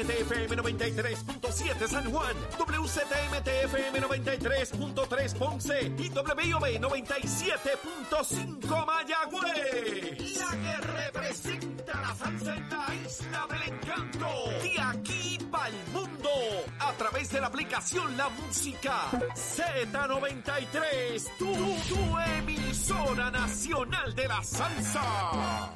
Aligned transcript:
WZNTFM 0.00 0.56
93.7 0.56 1.86
San 1.86 2.10
Juan, 2.10 2.34
WZMTFM 2.58 4.00
93.3 4.00 5.36
Ponce 5.36 5.92
y 5.98 6.08
WIOB 6.08 6.80
97.5 6.80 8.86
Mayagüez. 8.86 10.38
La 10.38 10.50
que 10.50 10.76
representa 10.86 12.00
la 12.00 12.14
salsa 12.14 12.56
en 12.56 12.70
la 12.70 12.86
isla 13.04 13.46
del 13.50 13.62
encanto. 13.74 14.26
De 14.62 14.80
aquí 14.80 15.38
para 15.50 15.68
el 15.68 15.76
mundo. 15.92 16.30
A 16.78 16.94
través 16.94 17.30
de 17.30 17.42
la 17.42 17.48
aplicación 17.48 18.16
La 18.16 18.30
Música 18.30 19.10
Z93. 19.34 21.36
Tu, 21.38 21.52
tu 21.94 22.18
emisora 22.38 23.30
nacional 23.30 24.14
de 24.14 24.28
la 24.28 24.42
salsa. 24.42 25.70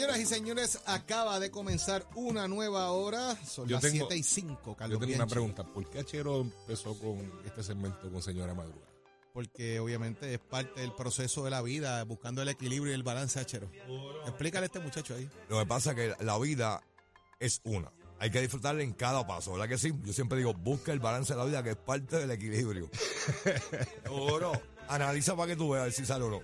Señoras 0.00 0.18
y 0.18 0.24
señores, 0.26 0.78
acaba 0.86 1.38
de 1.40 1.50
comenzar 1.50 2.06
una 2.14 2.48
nueva 2.48 2.90
hora. 2.90 3.36
Son 3.44 3.68
Yo 3.68 3.74
las 3.76 3.82
tengo- 3.82 4.06
7 4.08 4.16
y 4.16 4.22
5, 4.22 4.70
Yo 4.70 4.74
Carlos 4.74 4.98
tengo 4.98 5.14
una 5.14 5.26
pregunta. 5.26 5.62
¿Por 5.62 5.90
qué 5.90 5.98
Achero 5.98 6.40
empezó 6.40 6.98
con 6.98 7.30
este 7.44 7.62
segmento 7.62 8.10
con 8.10 8.22
señora 8.22 8.54
Madruga? 8.54 8.86
Porque 9.34 9.78
obviamente 9.78 10.32
es 10.32 10.40
parte 10.40 10.80
del 10.80 10.94
proceso 10.94 11.44
de 11.44 11.50
la 11.50 11.60
vida, 11.60 12.02
buscando 12.04 12.40
el 12.40 12.48
equilibrio 12.48 12.92
y 12.92 12.94
el 12.94 13.02
balance, 13.02 13.38
Achero. 13.40 13.70
Explícale 14.26 14.64
a 14.64 14.66
este 14.68 14.80
muchacho 14.80 15.14
ahí. 15.14 15.28
Lo 15.50 15.58
que 15.58 15.66
pasa 15.66 15.90
es 15.90 15.96
que 16.16 16.24
la 16.24 16.38
vida 16.38 16.82
es 17.38 17.60
una. 17.64 17.92
Hay 18.20 18.30
que 18.30 18.40
disfrutarla 18.40 18.82
en 18.82 18.94
cada 18.94 19.26
paso, 19.26 19.52
¿verdad 19.52 19.68
que 19.68 19.76
sí? 19.76 19.92
Yo 20.02 20.14
siempre 20.14 20.38
digo, 20.38 20.54
busca 20.54 20.92
el 20.92 21.00
balance 21.00 21.34
de 21.34 21.38
la 21.38 21.44
vida 21.44 21.62
que 21.62 21.70
es 21.72 21.76
parte 21.76 22.16
del 22.16 22.30
equilibrio. 22.30 22.88
Oro, 24.10 24.52
analiza 24.88 25.36
para 25.36 25.48
que 25.48 25.56
tú 25.56 25.68
veas 25.70 25.94
si 25.94 26.06
sale 26.06 26.24
o 26.24 26.30
no. 26.30 26.40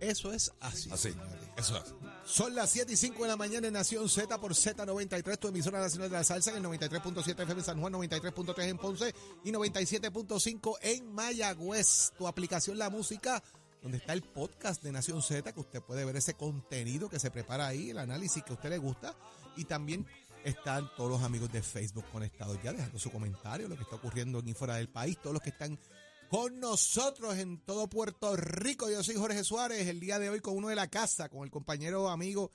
Eso 0.00 0.32
es 0.32 0.52
así. 0.58 0.90
Así. 0.90 1.12
señores. 1.12 1.41
Eso 1.56 1.76
es. 1.76 1.94
Son 2.24 2.54
las 2.54 2.70
7 2.70 2.92
y 2.92 2.96
5 2.96 3.22
de 3.22 3.28
la 3.28 3.36
mañana 3.36 3.66
en 3.66 3.74
Nación 3.74 4.08
Z 4.08 4.40
por 4.40 4.54
Z93, 4.54 5.38
tu 5.38 5.48
emisora 5.48 5.80
nacional 5.80 6.08
de 6.08 6.16
la 6.16 6.24
salsa, 6.24 6.50
en 6.50 6.58
el 6.58 6.64
93.7 6.64 7.42
FM 7.42 7.62
San 7.62 7.80
Juan, 7.80 7.92
93.3 7.92 8.62
en 8.62 8.78
Ponce 8.78 9.14
y 9.44 9.50
97.5 9.50 10.78
en 10.82 11.12
Mayagüez. 11.12 12.12
Tu 12.16 12.26
aplicación 12.26 12.78
La 12.78 12.90
Música, 12.90 13.42
donde 13.82 13.98
está 13.98 14.12
el 14.12 14.22
podcast 14.22 14.82
de 14.82 14.92
Nación 14.92 15.20
Z, 15.20 15.52
que 15.52 15.60
usted 15.60 15.82
puede 15.82 16.04
ver 16.04 16.16
ese 16.16 16.34
contenido 16.34 17.10
que 17.10 17.18
se 17.18 17.30
prepara 17.30 17.66
ahí, 17.66 17.90
el 17.90 17.98
análisis 17.98 18.42
que 18.42 18.52
a 18.52 18.54
usted 18.54 18.70
le 18.70 18.78
gusta. 18.78 19.14
Y 19.56 19.64
también 19.64 20.06
están 20.44 20.88
todos 20.96 21.10
los 21.10 21.22
amigos 21.22 21.52
de 21.52 21.62
Facebook 21.62 22.04
conectados 22.10 22.58
ya, 22.62 22.72
dejando 22.72 22.98
su 22.98 23.10
comentario, 23.10 23.68
lo 23.68 23.76
que 23.76 23.82
está 23.82 23.96
ocurriendo 23.96 24.38
en 24.38 24.48
y 24.48 24.54
fuera 24.54 24.76
del 24.76 24.88
país, 24.88 25.18
todos 25.18 25.34
los 25.34 25.42
que 25.42 25.50
están 25.50 25.78
con 26.32 26.60
nosotros 26.60 27.36
en 27.36 27.58
todo 27.58 27.90
Puerto 27.90 28.34
Rico. 28.36 28.90
Yo 28.90 29.04
soy 29.04 29.16
Jorge 29.16 29.44
Suárez, 29.44 29.86
el 29.86 30.00
día 30.00 30.18
de 30.18 30.30
hoy 30.30 30.40
con 30.40 30.56
uno 30.56 30.68
de 30.68 30.74
la 30.74 30.88
casa, 30.88 31.28
con 31.28 31.44
el 31.44 31.50
compañero, 31.50 32.08
amigo 32.08 32.50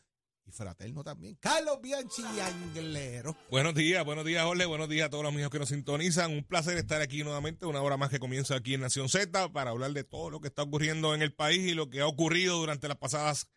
y 0.48 0.52
fraterno 0.52 1.04
también, 1.04 1.36
Carlos 1.36 1.80
Bianchi 1.80 2.24
Anglero. 2.24 3.38
Buenos 3.52 3.76
días, 3.76 4.04
buenos 4.04 4.26
días, 4.26 4.44
Jorge. 4.46 4.66
Buenos 4.66 4.90
días 4.90 5.06
a 5.06 5.10
todos 5.12 5.24
los 5.24 5.32
amigos 5.32 5.52
que 5.52 5.60
nos 5.60 5.70
sintonizan. 5.70 6.32
Un 6.32 6.44
placer 6.44 6.76
estar 6.76 7.04
aquí 7.04 7.24
nuevamente, 7.24 7.68
una 7.68 7.84
hora 7.84 7.98
más 7.98 8.10
que 8.10 8.18
comienza 8.18 8.56
aquí 8.56 8.74
en 8.74 8.82
Nación 8.82 9.10
Z 9.10 9.54
para 9.54 9.70
hablar 9.70 9.92
de 9.92 10.04
todo 10.04 10.32
lo 10.32 10.42
que 10.42 10.48
está 10.48 10.64
ocurriendo 10.64 11.14
en 11.14 11.22
el 11.22 11.36
país 11.36 11.60
y 11.60 11.76
lo 11.76 11.92
que 11.92 12.02
ha 12.02 12.08
ocurrido 12.08 12.58
durante 12.58 12.88
las 12.88 12.98
pasadas 12.98 13.48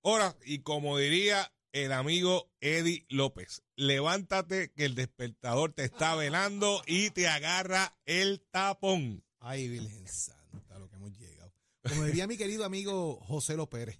horas. 0.00 0.36
Y 0.42 0.60
como 0.60 0.96
diría 0.96 1.52
el 1.72 1.92
amigo 1.92 2.50
Eddie 2.62 3.04
López, 3.10 3.62
levántate 3.76 4.72
que 4.72 4.86
el 4.86 4.94
despertador 4.94 5.74
te 5.74 5.84
está 5.84 6.14
velando 6.14 6.80
y 6.86 7.10
te 7.10 7.28
agarra 7.28 7.94
el 8.06 8.40
tapón. 8.50 9.22
Ay, 9.40 9.68
Virgen 9.68 10.06
Santa, 10.06 10.78
lo 10.78 10.88
que 10.88 10.96
hemos 10.96 11.16
llegado. 11.18 11.52
Como 11.82 12.04
diría 12.04 12.26
mi 12.26 12.36
querido 12.36 12.64
amigo 12.64 13.18
José 13.26 13.56
López. 13.56 13.98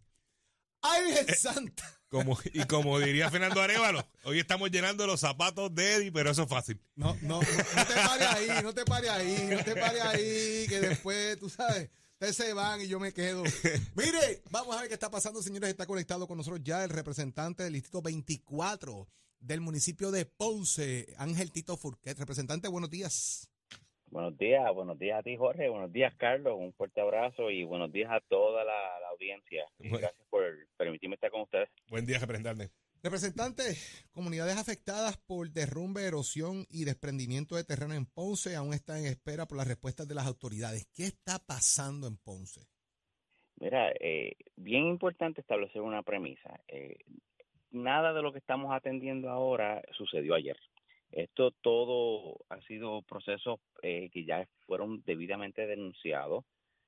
¡Ay, 0.83 1.07
Virgen 1.07 1.35
Santa! 1.35 2.01
Como, 2.11 2.37
y 2.53 2.65
como 2.65 2.99
diría 2.99 3.31
Fernando 3.31 3.63
Arevalo, 3.63 4.07
hoy 4.25 4.41
estamos 4.41 4.71
llenando 4.71 5.07
los 5.07 5.21
zapatos 5.21 5.75
de 5.75 5.95
Eddie, 5.95 6.13
pero 6.13 6.31
eso 6.33 6.43
es 6.43 6.49
fácil. 6.49 6.83
No, 6.95 7.17
no, 7.23 7.41
no, 7.41 7.41
no 7.41 7.87
te 7.87 7.95
pares 7.95 8.29
ahí, 8.29 8.63
no 8.63 8.75
te 8.75 8.85
pares 8.85 9.11
ahí, 9.11 9.49
no 9.49 9.65
te 9.65 9.77
pares 9.77 10.03
ahí, 10.03 10.67
que 10.69 10.81
después, 10.81 11.39
tú 11.39 11.49
sabes, 11.49 11.89
ustedes 12.15 12.37
se 12.37 12.53
van 12.53 12.81
y 12.83 12.89
yo 12.89 13.01
me 13.01 13.15
quedo. 13.15 13.45
Mire, 13.95 14.43
vamos 14.51 14.77
a 14.77 14.81
ver 14.81 14.89
qué 14.89 14.95
está 14.95 15.11
pasando, 15.11 15.43
señores. 15.43 15.71
Está 15.71 15.87
conectado 15.87 16.27
con 16.27 16.37
nosotros 16.37 16.61
ya 16.63 16.85
el 16.85 16.91
representante 16.91 17.63
del 17.63 17.75
distrito 17.75 18.03
24 18.03 19.09
del 19.39 19.61
municipio 19.61 20.11
de 20.11 20.27
Ponce, 20.27 21.15
Ángel 21.17 21.53
Tito 21.53 21.77
Furquet. 21.77 22.19
Representante, 22.19 22.69
buenos 22.69 22.91
días. 22.91 23.50
Buenos 24.11 24.37
días, 24.39 24.75
buenos 24.75 24.99
días 24.99 25.21
a 25.21 25.23
ti, 25.23 25.37
Jorge. 25.37 25.69
Buenos 25.69 25.93
días, 25.93 26.13
Carlos. 26.17 26.57
Un 26.59 26.73
fuerte 26.73 27.01
abrazo 27.01 27.49
y 27.51 27.63
buenos 27.63 27.93
días 27.93 28.11
a 28.11 28.21
toda 28.21 28.65
la, 28.65 29.01
la 29.01 29.09
audiencia. 29.09 29.65
Bueno. 29.79 29.99
gracias 29.99 30.27
por 30.29 30.43
permitirme 30.77 31.15
estar 31.15 31.31
con 31.31 31.43
ustedes. 31.43 31.69
Buen 31.89 32.05
día, 32.05 32.19
representante. 32.19 32.71
Representante, 33.03 33.63
comunidades 34.13 34.59
afectadas 34.59 35.17
por 35.17 35.49
derrumbe, 35.51 36.05
erosión 36.05 36.67
y 36.69 36.85
desprendimiento 36.85 37.57
de 37.57 37.65
terreno 37.65 37.95
en 37.95 38.05
Ponce 38.05 38.57
aún 38.57 38.75
están 38.75 38.99
en 38.99 39.07
espera 39.07 39.47
por 39.47 39.57
las 39.57 39.67
respuestas 39.67 40.07
de 40.07 40.15
las 40.15 40.27
autoridades. 40.27 40.87
¿Qué 40.93 41.05
está 41.05 41.39
pasando 41.39 42.07
en 42.09 42.19
Ponce? 42.19 42.61
Mira, 43.59 43.91
eh, 44.01 44.37
bien 44.57 44.87
importante 44.87 45.41
establecer 45.41 45.81
una 45.81 46.03
premisa. 46.03 46.61
Eh, 46.69 46.99
nada 47.71 48.13
de 48.13 48.23
lo 48.23 48.33
que 48.33 48.39
estamos 48.39 48.71
atendiendo 48.75 49.31
ahora 49.31 49.81
sucedió 49.93 50.35
ayer. 50.35 50.59
Esto 51.13 51.51
todo 51.51 52.39
ha 52.49 52.61
sido 52.63 53.03
procesos 53.03 53.59
eh, 53.83 54.11
que 54.13 54.25
ya 54.25 54.47
fueron 54.67 55.03
debidamente 55.05 55.67
denunciados. 55.67 56.45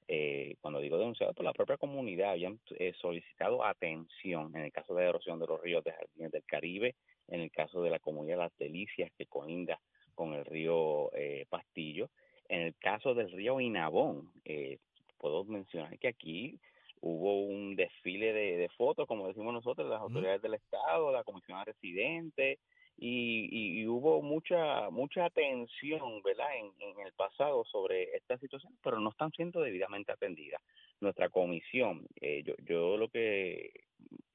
Eh, 0.08 0.56
cuando 0.60 0.80
digo 0.80 0.98
denunciados, 0.98 1.34
por 1.34 1.44
la 1.44 1.52
propia 1.52 1.76
comunidad 1.76 2.32
habían 2.32 2.60
eh, 2.78 2.92
solicitado 3.00 3.64
atención 3.64 4.54
en 4.54 4.62
el 4.64 4.72
caso 4.72 4.94
de 4.94 5.04
erosión 5.04 5.38
de 5.38 5.46
los 5.46 5.60
ríos 5.60 5.84
de 5.84 5.92
Jardines 5.92 6.32
del 6.32 6.44
Caribe, 6.44 6.94
en 7.28 7.40
el 7.40 7.50
caso 7.50 7.82
de 7.82 7.90
la 7.90 7.98
comunidad 7.98 8.38
Las 8.38 8.58
Delicias 8.58 9.10
que 9.16 9.26
colinda 9.26 9.80
con 10.14 10.34
el 10.34 10.44
río 10.44 11.10
eh, 11.14 11.46
Pastillo, 11.48 12.10
en 12.48 12.62
el 12.62 12.74
caso 12.76 13.14
del 13.14 13.30
río 13.30 13.60
Inabón, 13.60 14.30
eh, 14.44 14.78
puedo 15.18 15.44
mencionar 15.44 15.98
que 15.98 16.08
aquí 16.08 16.58
hubo 17.00 17.46
un 17.46 17.74
desfile 17.76 18.32
de, 18.32 18.56
de 18.58 18.68
fotos, 18.70 19.06
como 19.06 19.28
decimos 19.28 19.52
nosotros, 19.54 19.86
de 19.86 19.92
las 19.92 20.02
autoridades 20.02 20.42
del 20.42 20.54
Estado, 20.54 21.10
la 21.10 21.24
comisión 21.24 21.64
residente, 21.64 22.58
y, 22.98 23.48
y, 23.50 23.80
y 23.80 23.86
hubo 23.86 24.22
mucha 24.22 24.90
mucha 24.90 25.24
atención, 25.24 26.22
¿verdad?, 26.22 26.48
en, 26.56 26.90
en 26.90 27.06
el 27.06 27.12
pasado 27.12 27.64
sobre 27.64 28.16
esta 28.16 28.38
situación, 28.38 28.76
pero 28.82 29.00
no 29.00 29.10
están 29.10 29.30
siendo 29.32 29.60
debidamente 29.60 30.12
atendidas. 30.12 30.60
Nuestra 31.00 31.28
comisión, 31.28 32.06
eh, 32.20 32.42
yo, 32.44 32.54
yo 32.64 32.96
lo 32.96 33.08
que 33.08 33.72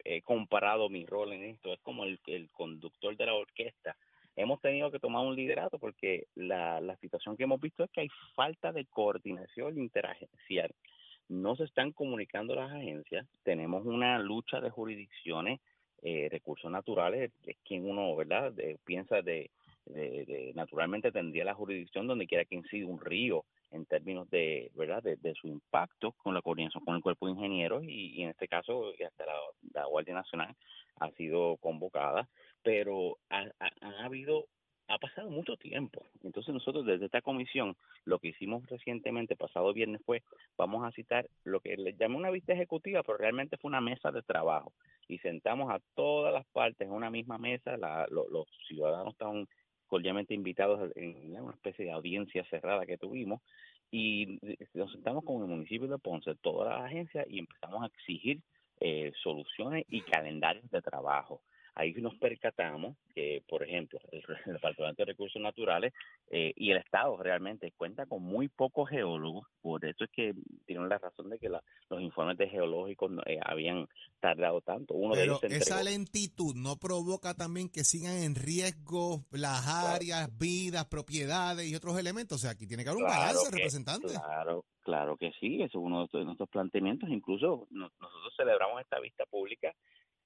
he 0.03 0.21
comparado 0.21 0.89
mi 0.89 1.05
rol 1.05 1.33
en 1.33 1.43
esto 1.43 1.73
es 1.73 1.79
como 1.81 2.03
el, 2.03 2.19
el 2.27 2.49
conductor 2.51 3.15
de 3.15 3.25
la 3.25 3.35
orquesta. 3.35 3.95
Hemos 4.35 4.61
tenido 4.61 4.91
que 4.91 4.99
tomar 4.99 5.25
un 5.25 5.35
liderato 5.35 5.79
porque 5.79 6.27
la, 6.35 6.79
la 6.81 6.95
situación 6.97 7.35
que 7.35 7.43
hemos 7.43 7.59
visto 7.59 7.83
es 7.83 7.91
que 7.91 8.01
hay 8.01 8.09
falta 8.35 8.71
de 8.71 8.85
coordinación 8.85 9.77
interagencial 9.77 10.71
no 11.29 11.55
se 11.55 11.65
están 11.65 11.91
comunicando 11.91 12.55
las 12.55 12.71
agencias, 12.71 13.27
tenemos 13.43 13.85
una 13.85 14.19
lucha 14.19 14.61
de 14.61 14.69
jurisdicciones, 14.69 15.59
eh, 16.01 16.27
recursos 16.31 16.69
naturales, 16.71 17.31
es 17.45 17.57
quien 17.65 17.89
uno, 17.89 18.15
¿verdad?, 18.15 18.51
de- 18.51 18.77
piensa 18.85 19.21
de, 19.21 19.49
de- 19.85 20.51
naturalmente 20.55 21.11
tendría 21.11 21.45
la 21.45 21.53
jurisdicción 21.53 22.07
donde 22.07 22.27
quiera 22.27 22.45
que 22.45 22.55
incide 22.55 22.85
un 22.85 22.99
río 22.99 23.45
en 23.71 23.85
términos 23.85 24.29
de, 24.29 24.71
¿verdad?, 24.75 25.03
de, 25.03 25.33
su 25.33 25.47
impacto 25.47 26.13
con 26.13 26.33
la 26.33 26.41
coordinación 26.41 26.83
con 26.85 26.95
el 26.95 27.01
cuerpo 27.01 27.25
de 27.25 27.33
ingenieros 27.33 27.83
y, 27.83 28.21
en 28.23 28.29
este 28.29 28.47
caso 28.47 28.91
hasta 29.05 29.25
la, 29.25 29.33
la 29.73 29.85
Guardia 29.85 30.13
Nacional 30.13 30.55
ha 30.99 31.11
sido 31.11 31.57
convocada, 31.57 32.27
pero 32.63 33.17
ha, 33.29 33.41
ha- 33.59 33.71
han 33.81 33.93
habido 34.05 34.47
ha 34.87 34.97
pasado 34.97 35.29
mucho 35.29 35.57
tiempo. 35.57 36.05
Entonces 36.23 36.53
nosotros 36.53 36.85
desde 36.85 37.05
esta 37.05 37.21
comisión 37.21 37.75
lo 38.05 38.19
que 38.19 38.29
hicimos 38.29 38.65
recientemente, 38.67 39.35
pasado 39.35 39.73
viernes, 39.73 40.01
fue 40.05 40.23
vamos 40.57 40.85
a 40.85 40.91
citar 40.91 41.27
lo 41.43 41.59
que 41.59 41.75
le 41.77 41.93
llamé 41.93 42.15
una 42.15 42.31
vista 42.31 42.53
ejecutiva, 42.53 43.03
pero 43.03 43.17
realmente 43.17 43.57
fue 43.57 43.69
una 43.69 43.81
mesa 43.81 44.11
de 44.11 44.21
trabajo 44.21 44.73
y 45.07 45.19
sentamos 45.19 45.71
a 45.71 45.79
todas 45.95 46.33
las 46.33 46.45
partes 46.47 46.87
en 46.87 46.93
una 46.93 47.09
misma 47.09 47.37
mesa, 47.37 47.77
los 48.09 48.47
ciudadanos 48.67 49.13
estaban 49.13 49.47
cordialmente 49.87 50.33
invitados 50.33 50.91
en 50.95 51.39
una 51.41 51.53
especie 51.53 51.85
de 51.85 51.91
audiencia 51.91 52.43
cerrada 52.49 52.85
que 52.85 52.97
tuvimos 52.97 53.41
y 53.89 54.39
nos 54.73 54.91
sentamos 54.91 55.23
con 55.23 55.41
el 55.41 55.47
municipio 55.47 55.87
de 55.87 55.97
Ponce, 55.97 56.35
todas 56.35 56.69
las 56.69 56.85
agencias 56.85 57.25
y 57.29 57.39
empezamos 57.39 57.83
a 57.83 57.87
exigir 57.87 58.41
eh, 58.79 59.11
soluciones 59.23 59.85
y 59.89 60.01
calendarios 60.01 60.69
de 60.69 60.81
trabajo 60.81 61.41
ahí 61.77 61.93
nos 61.93 62.15
percatamos 62.15 62.97
que, 63.13 63.43
por 63.47 63.63
ejemplo, 63.63 63.99
el, 64.11 64.23
Departamento 64.45 65.03
de 65.03 65.11
Recursos 65.11 65.41
Naturales 65.41 65.93
eh, 66.29 66.51
y 66.55 66.71
el 66.71 66.77
Estado 66.77 67.15
realmente 67.17 67.71
cuenta 67.77 68.05
con 68.05 68.23
muy 68.23 68.47
pocos 68.47 68.89
geólogos, 68.89 69.47
por 69.61 69.85
eso 69.85 70.03
es 70.03 70.09
que 70.11 70.33
tienen 70.65 70.89
la 70.89 70.97
razón 70.97 71.29
de 71.29 71.37
que 71.37 71.49
los 71.49 72.01
informes 72.01 72.37
de 72.37 72.49
geológicos 72.49 73.11
eh, 73.27 73.39
habían 73.43 73.87
tardado 74.19 74.61
tanto. 74.61 74.95
Uno 74.95 75.13
Pero 75.13 75.39
esa 75.43 75.83
lentitud 75.83 76.55
no 76.55 76.77
provoca 76.77 77.35
también 77.35 77.69
que 77.69 77.83
sigan 77.83 78.17
en 78.17 78.35
riesgo 78.35 79.25
las 79.31 79.67
áreas, 79.67 80.35
vidas, 80.37 80.85
propiedades 80.85 81.67
y 81.67 81.75
otros 81.75 81.97
elementos. 81.99 82.37
O 82.37 82.41
sea, 82.41 82.51
aquí 82.51 82.65
tiene 82.65 82.83
que 82.83 82.89
haber 82.89 83.03
un 83.03 83.09
balance, 83.09 83.51
representante. 83.51 84.07
Claro, 84.07 84.65
claro 84.81 85.17
que 85.17 85.31
sí, 85.39 85.61
eso 85.61 85.77
es 85.77 85.85
uno 85.85 86.07
de 86.11 86.25
nuestros 86.25 86.49
planteamientos. 86.49 87.09
Incluso 87.09 87.67
nosotros 87.69 88.33
celebramos 88.35 88.81
esta 88.81 88.99
vista 88.99 89.25
pública 89.25 89.73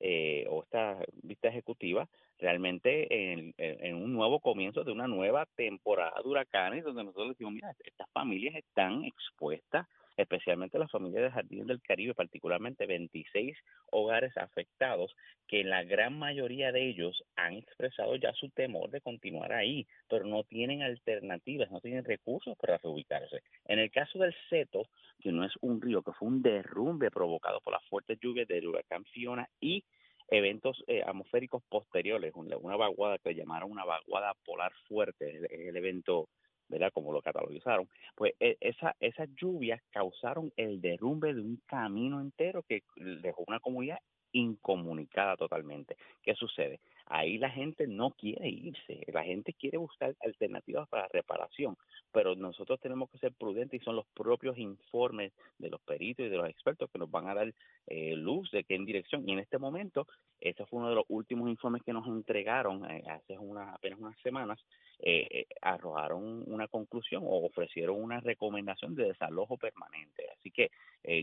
eh, 0.01 0.45
o 0.49 0.63
esta 0.63 0.97
vista 1.21 1.47
ejecutiva 1.47 2.07
realmente 2.39 3.31
en, 3.33 3.53
en, 3.57 3.95
un 3.95 4.13
nuevo 4.13 4.39
comienzo 4.39 4.83
de 4.83 4.91
una 4.91 5.07
nueva 5.07 5.45
temporada 5.55 6.19
de 6.21 6.27
huracanes 6.27 6.83
donde 6.83 7.03
nosotros 7.03 7.29
decimos, 7.29 7.53
mira, 7.53 7.75
estas 7.83 8.09
familias 8.11 8.55
están 8.55 9.05
expuestas 9.05 9.87
especialmente 10.17 10.79
las 10.79 10.91
familias 10.91 11.23
de 11.23 11.31
Jardines 11.31 11.67
del 11.67 11.81
Caribe, 11.81 12.13
particularmente 12.13 12.85
26 12.85 13.57
hogares 13.91 14.35
afectados, 14.37 15.15
que 15.47 15.63
la 15.63 15.83
gran 15.83 16.17
mayoría 16.17 16.71
de 16.71 16.87
ellos 16.87 17.23
han 17.35 17.53
expresado 17.53 18.15
ya 18.15 18.33
su 18.33 18.49
temor 18.49 18.89
de 18.89 19.01
continuar 19.01 19.53
ahí, 19.53 19.87
pero 20.09 20.25
no 20.25 20.43
tienen 20.43 20.81
alternativas, 20.81 21.71
no 21.71 21.81
tienen 21.81 22.05
recursos 22.05 22.57
para 22.57 22.77
reubicarse. 22.77 23.41
En 23.65 23.79
el 23.79 23.91
caso 23.91 24.19
del 24.19 24.35
Seto, 24.49 24.87
que 25.21 25.31
no 25.31 25.45
es 25.45 25.53
un 25.61 25.81
río, 25.81 26.01
que 26.01 26.13
fue 26.13 26.27
un 26.27 26.41
derrumbe 26.41 27.11
provocado 27.11 27.61
por 27.61 27.73
las 27.73 27.85
fuertes 27.85 28.19
lluvias 28.21 28.47
del 28.47 28.67
huracán 28.67 29.05
Fiona 29.05 29.47
y 29.59 29.83
eventos 30.29 30.81
eh, 30.87 31.03
atmosféricos 31.05 31.61
posteriores, 31.69 32.31
una, 32.35 32.57
una, 32.57 32.77
vaguada 32.77 33.17
que 33.17 33.35
llamaron 33.35 33.69
una 33.69 33.83
vaguada 33.83 34.33
polar 34.45 34.71
fuerte, 34.87 35.29
es 35.29 35.67
el 35.67 35.75
evento 35.75 36.29
¿verdad? 36.71 36.91
Como 36.91 37.13
lo 37.13 37.21
catalogizaron, 37.21 37.87
pues 38.15 38.33
e, 38.39 38.57
esa, 38.59 38.95
esas 38.99 39.29
lluvias 39.35 39.81
causaron 39.91 40.51
el 40.57 40.81
derrumbe 40.81 41.33
de 41.33 41.41
un 41.41 41.61
camino 41.67 42.19
entero 42.19 42.63
que 42.63 42.83
dejó 42.95 43.43
una 43.47 43.59
comunidad 43.59 43.99
incomunicada 44.31 45.37
totalmente. 45.37 45.97
¿Qué 46.23 46.33
sucede? 46.35 46.79
Ahí 47.13 47.37
la 47.37 47.49
gente 47.49 47.87
no 47.87 48.11
quiere 48.11 48.47
irse, 48.47 49.03
la 49.11 49.25
gente 49.25 49.53
quiere 49.53 49.77
buscar 49.77 50.15
alternativas 50.21 50.87
para 50.87 51.09
reparación, 51.09 51.75
pero 52.13 52.37
nosotros 52.37 52.79
tenemos 52.79 53.09
que 53.09 53.17
ser 53.17 53.33
prudentes 53.33 53.81
y 53.81 53.83
son 53.83 53.97
los 53.97 54.05
propios 54.13 54.57
informes 54.57 55.33
de 55.57 55.69
los 55.69 55.81
peritos 55.81 56.25
y 56.25 56.29
de 56.29 56.37
los 56.37 56.47
expertos 56.47 56.89
que 56.89 56.99
nos 56.99 57.11
van 57.11 57.27
a 57.27 57.35
dar 57.35 57.53
eh, 57.87 58.15
luz 58.15 58.49
de 58.51 58.63
qué 58.63 58.75
en 58.75 58.85
dirección. 58.85 59.27
Y 59.27 59.33
en 59.33 59.39
este 59.39 59.57
momento, 59.57 60.07
ese 60.39 60.65
fue 60.65 60.79
uno 60.79 60.87
de 60.87 60.95
los 60.95 61.03
últimos 61.09 61.49
informes 61.49 61.83
que 61.83 61.91
nos 61.91 62.07
entregaron 62.07 62.89
eh, 62.89 63.03
hace 63.05 63.37
una, 63.37 63.73
apenas 63.73 63.99
unas 63.99 64.17
semanas, 64.21 64.57
eh, 64.99 65.47
arrojaron 65.61 66.45
una 66.47 66.69
conclusión 66.69 67.23
o 67.25 67.45
ofrecieron 67.45 68.01
una 68.01 68.21
recomendación 68.21 68.95
de 68.95 69.07
desalojo 69.07 69.57
permanente. 69.57 70.29
Así 70.37 70.49
que 70.49 70.71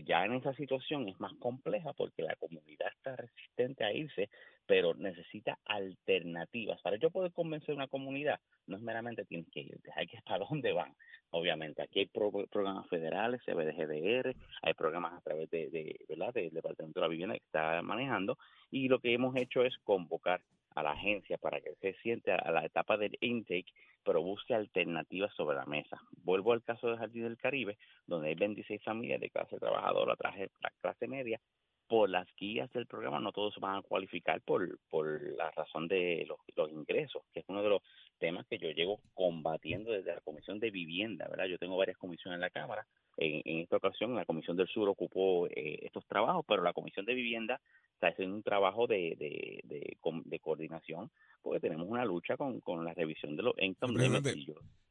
ya 0.05 0.25
en 0.25 0.33
esa 0.33 0.53
situación 0.53 1.07
es 1.07 1.19
más 1.19 1.33
compleja 1.39 1.93
porque 1.93 2.21
la 2.21 2.35
comunidad 2.35 2.89
está 2.89 3.15
resistente 3.15 3.85
a 3.85 3.93
irse, 3.93 4.29
pero 4.69 4.93
necesita 4.93 5.57
alternativas. 5.65 6.79
Para 6.81 6.97
yo 6.97 7.09
poder 7.09 7.31
convencer 7.31 7.71
a 7.71 7.77
una 7.77 7.87
comunidad, 7.87 8.39
no 8.67 8.75
es 8.75 8.83
meramente 8.83 9.25
tienes 9.25 9.49
que 9.51 9.61
irte, 9.61 9.89
hay 9.95 10.05
que 10.05 10.17
estar 10.17 10.39
dónde 10.47 10.73
van. 10.73 10.93
Obviamente, 11.31 11.81
aquí 11.81 12.01
hay 12.01 12.05
programas 12.05 12.87
federales, 12.87 13.41
CBDGDR, 13.45 14.35
hay 14.61 14.73
programas 14.75 15.13
a 15.13 15.21
través 15.21 15.49
de, 15.49 15.71
de, 15.71 15.99
¿verdad? 16.07 16.35
del 16.35 16.53
Departamento 16.53 16.99
de 16.99 17.03
la 17.03 17.09
Vivienda 17.09 17.33
que 17.33 17.43
está 17.43 17.81
manejando, 17.81 18.37
y 18.69 18.89
lo 18.89 18.99
que 18.99 19.11
hemos 19.11 19.35
hecho 19.37 19.63
es 19.63 19.75
convocar 19.79 20.39
a 20.75 20.83
la 20.83 20.91
agencia 20.91 21.39
para 21.39 21.59
que 21.61 21.73
se 21.81 21.93
siente 22.03 22.31
a 22.31 22.51
la 22.51 22.63
etapa 22.63 22.95
del 22.95 23.17
intake, 23.21 23.73
pero 24.05 24.21
busque 24.21 24.53
alternativas 24.53 25.33
sobre 25.33 25.57
la 25.57 25.65
mesa. 25.65 25.99
Vuelvo 26.23 26.53
al 26.53 26.61
caso 26.61 26.91
de 26.91 26.97
Jardín 26.97 27.23
del 27.23 27.37
Caribe, 27.37 27.79
donde 28.05 28.29
hay 28.29 28.35
26 28.35 28.83
familias 28.83 29.19
de 29.19 29.31
clase 29.31 29.57
trabajadora, 29.57 30.15
la 30.61 30.71
clase 30.79 31.07
media, 31.07 31.41
por 31.89 32.07
las 32.07 32.27
guías 32.37 32.71
del 32.71 32.85
programa 32.85 33.19
no 33.19 33.31
todos 33.31 33.55
van 33.59 33.77
a 33.77 33.81
cualificar 33.81 34.39
por, 34.41 34.77
por 34.91 35.21
la 35.35 35.49
razón 35.51 35.87
de 35.87 36.23
los, 36.27 36.37
los 36.55 36.71
ingresos, 36.71 37.23
que 37.33 37.39
es 37.39 37.45
uno 37.49 37.63
de 37.63 37.69
los 37.69 37.81
temas 38.19 38.45
que 38.47 38.59
yo 38.59 38.69
llevo 38.69 39.01
combatiendo 39.15 39.91
desde 39.91 40.13
la 40.13 40.21
Comisión 40.21 40.59
de 40.59 40.69
Vivienda, 40.69 41.27
¿verdad? 41.27 41.45
Yo 41.45 41.57
tengo 41.57 41.77
varias 41.77 41.97
comisiones 41.97 42.37
en 42.37 42.41
la 42.41 42.51
Cámara. 42.51 42.85
En, 43.17 43.41
en 43.43 43.61
esta 43.61 43.77
ocasión, 43.77 44.15
la 44.15 44.25
Comisión 44.25 44.55
del 44.55 44.67
Sur 44.67 44.87
ocupó 44.87 45.47
eh, 45.47 45.79
estos 45.81 46.05
trabajos, 46.05 46.45
pero 46.47 46.61
la 46.61 46.73
Comisión 46.73 47.07
de 47.07 47.15
Vivienda 47.15 47.59
está 47.93 48.09
haciendo 48.09 48.35
un 48.35 48.43
trabajo 48.43 48.85
de, 48.85 49.15
de, 49.17 49.61
de, 49.63 50.39
coordinación 50.39 51.09
porque 51.41 51.59
tenemos 51.59 51.87
una 51.89 52.05
lucha 52.05 52.37
con, 52.37 52.61
con 52.61 52.85
la 52.85 52.93
revisión 52.93 53.35
de 53.35 53.43
los 53.43 53.55
income 53.59 53.93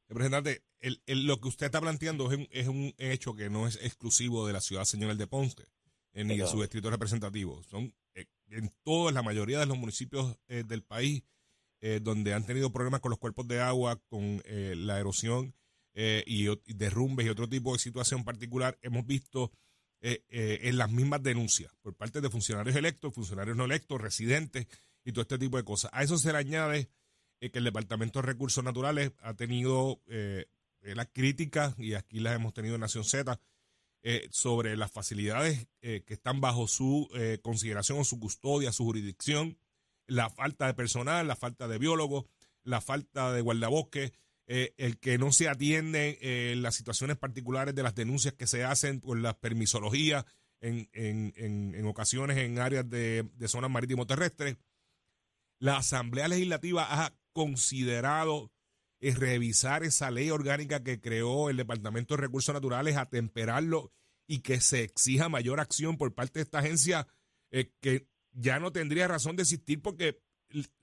Representante, 0.08 0.62
el, 0.80 1.00
el, 1.06 1.26
lo 1.26 1.38
que 1.38 1.48
usted 1.48 1.66
está 1.66 1.80
planteando 1.80 2.30
es 2.30 2.38
un, 2.38 2.48
es 2.50 2.66
un 2.66 2.92
hecho 2.98 3.34
que 3.34 3.50
no 3.50 3.66
es 3.66 3.76
exclusivo 3.76 4.46
de 4.46 4.52
la 4.54 4.60
ciudad 4.60 4.84
señora 4.84 5.14
de 5.14 5.26
Ponce 5.26 5.66
ni 6.24 6.38
de 6.38 6.46
sus 6.46 6.60
distritos 6.60 6.90
representativos. 6.90 7.66
Son 7.66 7.94
eh, 8.14 8.26
en 8.50 8.72
toda 8.82 9.12
la 9.12 9.22
mayoría 9.22 9.60
de 9.60 9.66
los 9.66 9.78
municipios 9.78 10.36
eh, 10.48 10.64
del 10.66 10.82
país 10.82 11.22
eh, 11.80 12.00
donde 12.02 12.34
han 12.34 12.44
tenido 12.44 12.72
problemas 12.72 13.00
con 13.00 13.10
los 13.10 13.18
cuerpos 13.18 13.46
de 13.46 13.60
agua, 13.60 14.00
con 14.08 14.42
la 14.44 14.98
erosión 14.98 15.54
y, 15.94 16.48
derrumbes 16.74 17.26
y 17.26 17.28
otro 17.28 17.48
tipo 17.48 17.72
de 17.72 17.78
situación 17.78 18.24
particular, 18.24 18.78
hemos 18.82 19.06
visto 19.06 19.52
en 20.00 20.78
las 20.78 20.90
mismas 20.90 21.22
denuncias 21.22 21.72
por 21.82 21.94
parte 21.94 22.20
de 22.20 22.30
funcionarios 22.30 22.76
electos, 22.76 23.14
funcionarios 23.14 23.56
no 23.56 23.64
electos, 23.64 24.00
residentes 24.00 24.66
y 25.04 25.12
todo 25.12 25.22
este 25.22 25.38
tipo 25.38 25.56
de 25.56 25.64
cosas. 25.64 25.90
A 25.92 26.02
eso 26.02 26.18
se 26.18 26.32
le 26.32 26.38
añade 26.38 26.88
que 27.40 27.58
el 27.58 27.64
Departamento 27.64 28.20
de 28.20 28.26
Recursos 28.26 28.62
Naturales 28.62 29.12
ha 29.20 29.34
tenido 29.34 30.00
las 30.82 31.08
críticas, 31.12 31.74
y 31.78 31.94
aquí 31.94 32.20
las 32.20 32.34
hemos 32.34 32.54
tenido 32.54 32.74
en 32.74 32.80
Nación 32.80 33.04
Z, 33.04 33.40
eh, 34.10 34.26
sobre 34.30 34.74
las 34.78 34.90
facilidades 34.90 35.68
eh, 35.82 36.02
que 36.06 36.14
están 36.14 36.40
bajo 36.40 36.66
su 36.66 37.10
eh, 37.14 37.40
consideración 37.42 37.98
o 37.98 38.04
su 38.04 38.18
custodia, 38.18 38.72
su 38.72 38.84
jurisdicción, 38.84 39.58
la 40.06 40.30
falta 40.30 40.66
de 40.66 40.72
personal, 40.72 41.28
la 41.28 41.36
falta 41.36 41.68
de 41.68 41.76
biólogos, 41.76 42.24
la 42.62 42.80
falta 42.80 43.34
de 43.34 43.42
guardabosques, 43.42 44.12
el 44.46 44.98
que 44.98 45.18
no 45.18 45.30
se 45.30 45.50
atiende 45.50 46.54
las 46.56 46.74
situaciones 46.74 47.18
particulares 47.18 47.74
de 47.74 47.82
las 47.82 47.94
denuncias 47.94 48.32
que 48.32 48.46
se 48.46 48.64
hacen 48.64 49.02
por 49.02 49.18
la 49.18 49.38
permisología 49.38 50.24
en, 50.62 50.88
en, 50.94 51.34
en, 51.36 51.84
ocasiones 51.84 52.38
en 52.38 52.58
áreas 52.58 52.88
de, 52.88 53.28
de 53.34 53.48
zonas 53.48 53.70
marítimo 53.70 54.06
terrestres. 54.06 54.56
La 55.58 55.76
Asamblea 55.76 56.28
Legislativa 56.28 56.86
ha 56.88 57.14
considerado 57.34 58.50
es 59.00 59.18
revisar 59.18 59.84
esa 59.84 60.10
ley 60.10 60.30
orgánica 60.30 60.82
que 60.82 60.98
creó 60.98 61.50
el 61.50 61.58
Departamento 61.58 62.16
de 62.16 62.22
Recursos 62.22 62.54
Naturales, 62.54 62.96
atemperarlo 62.96 63.92
y 64.28 64.40
que 64.40 64.60
se 64.60 64.82
exija 64.84 65.28
mayor 65.28 65.58
acción 65.58 65.96
por 65.96 66.14
parte 66.14 66.38
de 66.38 66.44
esta 66.44 66.60
agencia 66.60 67.08
eh, 67.50 67.72
que 67.80 68.06
ya 68.30 68.60
no 68.60 68.70
tendría 68.70 69.08
razón 69.08 69.34
de 69.34 69.42
existir 69.42 69.82
porque 69.82 70.22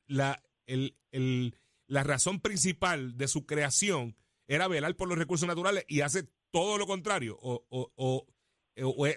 la, 0.08 0.44
el, 0.66 0.98
el, 1.12 1.56
la 1.88 2.04
razón 2.04 2.42
principal 2.42 3.16
de 3.16 3.28
su 3.30 3.46
creación 3.46 4.18
era 4.48 4.68
velar 4.68 4.96
por 4.98 5.08
los 5.08 5.18
recursos 5.18 5.48
naturales 5.48 5.86
y 5.88 6.02
hace 6.02 6.28
todo 6.52 6.78
lo 6.78 6.88
contrario 6.88 7.38
o, 7.40 7.66
o, 7.70 7.92
o, 7.96 8.28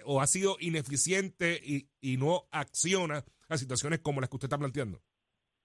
o 0.05 0.21
ha 0.21 0.27
sido 0.27 0.57
ineficiente 0.59 1.59
y, 1.63 1.89
y 1.99 2.17
no 2.17 2.47
acciona 2.51 3.25
a 3.49 3.57
situaciones 3.57 3.99
como 3.99 4.21
las 4.21 4.29
que 4.29 4.35
usted 4.35 4.45
está 4.45 4.59
planteando. 4.59 5.01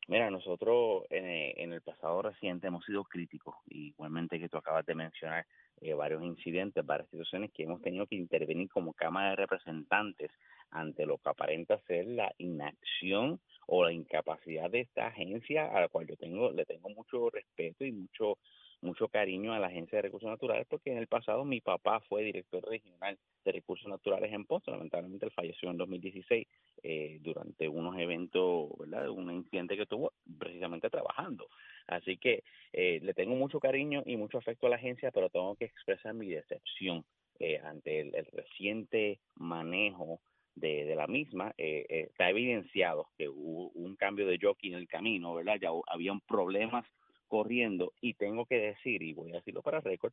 Mira, 0.06 0.30
nosotros 0.30 1.04
en, 1.08 1.72
el 1.72 1.80
pasado 1.80 2.20
reciente 2.20 2.66
hemos 2.66 2.84
sido 2.84 3.04
críticos, 3.04 3.54
igualmente 3.68 4.38
que 4.38 4.50
tú 4.50 4.58
acabas 4.58 4.84
de 4.84 4.94
mencionar 4.94 5.46
eh, 5.80 5.94
varios 5.94 6.22
incidentes, 6.22 6.84
varias 6.84 7.08
situaciones 7.08 7.50
que 7.52 7.62
hemos 7.62 7.80
tenido 7.80 8.06
que 8.06 8.16
intervenir 8.16 8.68
como 8.68 8.92
Cámara 8.92 9.30
de 9.30 9.36
Representantes 9.36 10.30
ante 10.70 11.06
lo 11.06 11.16
que 11.16 11.30
aparenta 11.30 11.78
ser 11.86 12.06
la 12.06 12.30
inacción 12.36 13.40
o 13.66 13.82
la 13.82 13.92
incapacidad 13.92 14.70
de 14.70 14.80
esta 14.80 15.06
agencia 15.06 15.74
a 15.74 15.80
la 15.80 15.88
cual 15.88 16.06
yo 16.06 16.16
tengo 16.16 16.50
le 16.50 16.66
tengo 16.66 16.90
mucho 16.90 17.30
respeto 17.30 17.86
y 17.86 17.92
mucho 17.92 18.36
mucho 18.84 19.08
cariño 19.08 19.52
a 19.52 19.58
la 19.58 19.66
Agencia 19.66 19.98
de 19.98 20.02
Recursos 20.02 20.30
Naturales 20.30 20.66
porque 20.68 20.92
en 20.92 20.98
el 20.98 21.06
pasado 21.06 21.44
mi 21.44 21.60
papá 21.60 22.00
fue 22.00 22.22
director 22.22 22.64
regional 22.68 23.18
de 23.44 23.52
Recursos 23.52 23.88
Naturales 23.88 24.32
en 24.32 24.44
Ponce, 24.44 24.70
lamentablemente 24.70 25.26
él 25.26 25.32
falleció 25.32 25.70
en 25.70 25.76
2016 25.76 26.46
eh, 26.82 27.18
durante 27.20 27.68
unos 27.68 27.98
eventos, 27.98 28.70
¿verdad? 28.78 29.08
Un 29.08 29.30
incidente 29.32 29.76
que 29.76 29.86
tuvo 29.86 30.12
precisamente 30.38 30.88
trabajando. 30.90 31.48
Así 31.86 32.16
que 32.16 32.44
eh, 32.72 33.00
le 33.02 33.14
tengo 33.14 33.34
mucho 33.34 33.60
cariño 33.60 34.02
y 34.06 34.16
mucho 34.16 34.38
afecto 34.38 34.66
a 34.66 34.70
la 34.70 34.76
agencia, 34.76 35.10
pero 35.10 35.28
tengo 35.28 35.56
que 35.56 35.64
expresar 35.64 36.14
mi 36.14 36.28
decepción 36.28 37.04
eh, 37.40 37.60
ante 37.64 38.00
el, 38.00 38.12
reciente 38.32 39.18
manejo 39.34 40.20
de, 40.54 40.84
de 40.84 40.94
la 40.94 41.08
misma, 41.08 41.52
eh, 41.58 41.84
eh, 41.88 42.06
está 42.10 42.30
evidenciado 42.30 43.08
que 43.18 43.28
hubo 43.28 43.70
un 43.70 43.96
cambio 43.96 44.26
de 44.26 44.38
jockey 44.40 44.70
en 44.70 44.78
el 44.78 44.86
camino, 44.86 45.34
¿verdad? 45.34 45.58
Ya 45.60 45.70
habían 45.88 46.20
problemas 46.20 46.86
corriendo 47.28 47.92
y 48.00 48.14
tengo 48.14 48.46
que 48.46 48.56
decir, 48.56 49.02
y 49.02 49.12
voy 49.12 49.32
a 49.32 49.36
decirlo 49.36 49.62
para 49.62 49.80
récord, 49.80 50.12